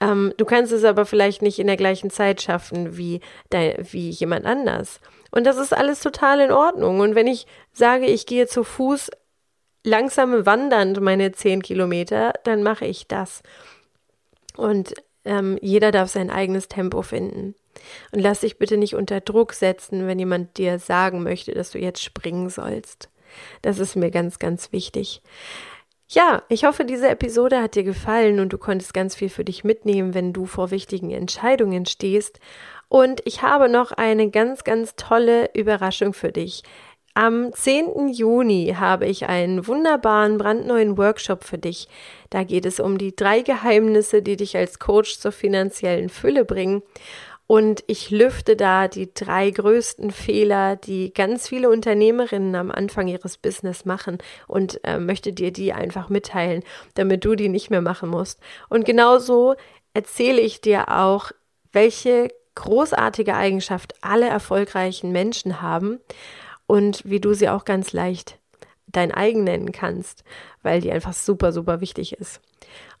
Ähm, 0.00 0.32
du 0.36 0.44
kannst 0.44 0.72
es 0.72 0.84
aber 0.84 1.06
vielleicht 1.06 1.42
nicht 1.42 1.58
in 1.58 1.66
der 1.66 1.76
gleichen 1.76 2.10
Zeit 2.10 2.42
schaffen 2.42 2.96
wie, 2.96 3.20
dein, 3.50 3.74
wie 3.90 4.10
jemand 4.10 4.46
anders. 4.46 5.00
Und 5.30 5.44
das 5.44 5.56
ist 5.56 5.74
alles 5.74 6.00
total 6.00 6.40
in 6.40 6.52
Ordnung. 6.52 7.00
Und 7.00 7.14
wenn 7.14 7.26
ich 7.26 7.46
sage, 7.72 8.06
ich 8.06 8.26
gehe 8.26 8.46
zu 8.46 8.64
Fuß 8.64 9.10
langsam 9.84 10.46
wandernd 10.46 11.00
meine 11.00 11.32
zehn 11.32 11.62
Kilometer, 11.62 12.32
dann 12.44 12.62
mache 12.62 12.86
ich 12.86 13.08
das. 13.08 13.42
Und 14.56 14.94
ähm, 15.24 15.58
jeder 15.60 15.90
darf 15.90 16.10
sein 16.10 16.30
eigenes 16.30 16.68
Tempo 16.68 17.02
finden. 17.02 17.54
Und 18.12 18.20
lass 18.20 18.40
dich 18.40 18.58
bitte 18.58 18.76
nicht 18.76 18.94
unter 18.94 19.20
Druck 19.20 19.52
setzen, 19.52 20.06
wenn 20.06 20.18
jemand 20.18 20.58
dir 20.58 20.78
sagen 20.78 21.22
möchte, 21.22 21.52
dass 21.52 21.70
du 21.70 21.78
jetzt 21.78 22.02
springen 22.02 22.50
sollst. 22.50 23.08
Das 23.62 23.78
ist 23.78 23.96
mir 23.96 24.10
ganz, 24.10 24.38
ganz 24.38 24.72
wichtig. 24.72 25.22
Ja, 26.10 26.42
ich 26.48 26.64
hoffe, 26.64 26.86
diese 26.86 27.08
Episode 27.08 27.60
hat 27.60 27.74
dir 27.74 27.84
gefallen 27.84 28.40
und 28.40 28.50
du 28.52 28.58
konntest 28.58 28.94
ganz 28.94 29.14
viel 29.14 29.28
für 29.28 29.44
dich 29.44 29.62
mitnehmen, 29.62 30.14
wenn 30.14 30.32
du 30.32 30.46
vor 30.46 30.70
wichtigen 30.70 31.10
Entscheidungen 31.10 31.84
stehst. 31.84 32.40
Und 32.88 33.20
ich 33.26 33.42
habe 33.42 33.68
noch 33.68 33.92
eine 33.92 34.30
ganz, 34.30 34.64
ganz 34.64 34.96
tolle 34.96 35.50
Überraschung 35.54 36.14
für 36.14 36.32
dich. 36.32 36.62
Am 37.18 37.52
10. 37.52 38.10
Juni 38.10 38.76
habe 38.78 39.06
ich 39.06 39.26
einen 39.26 39.66
wunderbaren, 39.66 40.38
brandneuen 40.38 40.96
Workshop 40.96 41.42
für 41.42 41.58
dich. 41.58 41.88
Da 42.30 42.44
geht 42.44 42.64
es 42.64 42.78
um 42.78 42.96
die 42.96 43.16
drei 43.16 43.40
Geheimnisse, 43.40 44.22
die 44.22 44.36
dich 44.36 44.56
als 44.56 44.78
Coach 44.78 45.18
zur 45.18 45.32
finanziellen 45.32 46.10
Fülle 46.10 46.44
bringen. 46.44 46.80
Und 47.48 47.82
ich 47.88 48.12
lüfte 48.12 48.54
da 48.54 48.86
die 48.86 49.12
drei 49.12 49.50
größten 49.50 50.12
Fehler, 50.12 50.76
die 50.76 51.12
ganz 51.12 51.48
viele 51.48 51.70
Unternehmerinnen 51.70 52.54
am 52.54 52.70
Anfang 52.70 53.08
ihres 53.08 53.36
Business 53.36 53.84
machen 53.84 54.18
und 54.46 54.78
äh, 54.84 55.00
möchte 55.00 55.32
dir 55.32 55.50
die 55.50 55.72
einfach 55.72 56.10
mitteilen, 56.10 56.62
damit 56.94 57.24
du 57.24 57.34
die 57.34 57.48
nicht 57.48 57.68
mehr 57.68 57.82
machen 57.82 58.10
musst. 58.10 58.38
Und 58.68 58.84
genauso 58.84 59.56
erzähle 59.92 60.40
ich 60.40 60.60
dir 60.60 60.88
auch, 60.96 61.32
welche 61.72 62.28
großartige 62.54 63.34
Eigenschaft 63.34 63.94
alle 64.02 64.28
erfolgreichen 64.28 65.10
Menschen 65.10 65.60
haben 65.62 65.98
und 66.68 67.02
wie 67.04 67.18
du 67.18 67.34
sie 67.34 67.48
auch 67.48 67.64
ganz 67.64 67.92
leicht 67.92 68.38
dein 68.86 69.12
eigen 69.12 69.42
nennen 69.42 69.72
kannst, 69.72 70.22
weil 70.62 70.80
die 70.80 70.92
einfach 70.92 71.12
super, 71.12 71.52
super 71.52 71.80
wichtig 71.80 72.12
ist. 72.12 72.40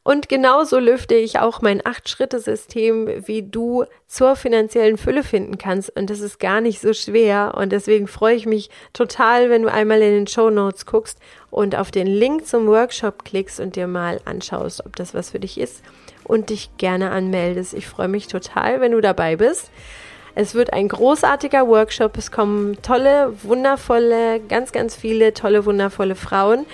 Und 0.02 0.28
genauso 0.30 0.78
lüfte 0.78 1.14
ich 1.14 1.38
auch 1.38 1.60
mein 1.60 1.84
Acht-Schritte-System, 1.84 3.26
wie 3.26 3.42
du 3.42 3.84
zur 4.06 4.36
finanziellen 4.36 4.96
Fülle 4.96 5.22
finden 5.22 5.58
kannst. 5.58 5.94
Und 5.94 6.08
das 6.08 6.20
ist 6.20 6.40
gar 6.40 6.62
nicht 6.62 6.80
so 6.80 6.94
schwer. 6.94 7.54
Und 7.56 7.72
deswegen 7.72 8.06
freue 8.06 8.36
ich 8.36 8.46
mich 8.46 8.70
total, 8.94 9.50
wenn 9.50 9.62
du 9.62 9.70
einmal 9.70 10.00
in 10.00 10.14
den 10.14 10.26
Show 10.26 10.48
Notes 10.48 10.86
guckst 10.86 11.18
und 11.50 11.76
auf 11.76 11.90
den 11.90 12.06
Link 12.06 12.46
zum 12.46 12.66
Workshop 12.68 13.24
klickst 13.24 13.60
und 13.60 13.76
dir 13.76 13.86
mal 13.86 14.18
anschaust, 14.24 14.86
ob 14.86 14.96
das 14.96 15.12
was 15.12 15.30
für 15.30 15.40
dich 15.40 15.58
ist 15.58 15.82
und 16.24 16.48
dich 16.48 16.70
gerne 16.78 17.10
anmeldest. 17.10 17.74
Ich 17.74 17.86
freue 17.86 18.08
mich 18.08 18.28
total, 18.28 18.80
wenn 18.80 18.92
du 18.92 19.02
dabei 19.02 19.36
bist. 19.36 19.70
Es 20.38 20.54
wird 20.54 20.72
ein 20.72 20.86
großartiger 20.86 21.66
Workshop. 21.66 22.16
Es 22.16 22.30
kommen 22.30 22.80
tolle, 22.80 23.32
wundervolle, 23.42 24.38
ganz, 24.38 24.70
ganz 24.70 24.94
viele 24.94 25.34
tolle, 25.34 25.66
wundervolle 25.66 26.14
Frauen. 26.14 26.64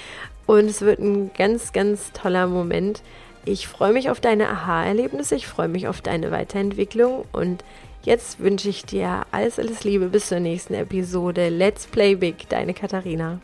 Und 0.45 0.67
es 0.67 0.83
wird 0.83 0.99
ein 0.99 1.31
ganz, 1.33 1.73
ganz 1.73 2.13
toller 2.13 2.47
Moment. 2.47 3.01
Ich 3.47 3.67
freue 3.67 3.95
mich 3.95 4.11
auf 4.11 4.21
deine 4.21 4.51
Aha-Erlebnisse. 4.51 5.35
Ich 5.37 5.47
freue 5.47 5.69
mich 5.69 5.89
auf 5.89 6.03
deine 6.03 6.31
Weiterentwicklung. 6.31 7.25
Und 7.33 7.65
jetzt 8.03 8.39
wünsche 8.39 8.69
ich 8.69 8.85
dir 8.85 9.23
alles, 9.31 9.59
alles 9.59 9.83
Liebe 9.83 10.09
bis 10.09 10.29
zur 10.29 10.41
nächsten 10.41 10.75
Episode. 10.75 11.49
Let's 11.49 11.87
Play 11.87 12.17
Big, 12.17 12.47
deine 12.51 12.75
Katharina. 12.75 13.41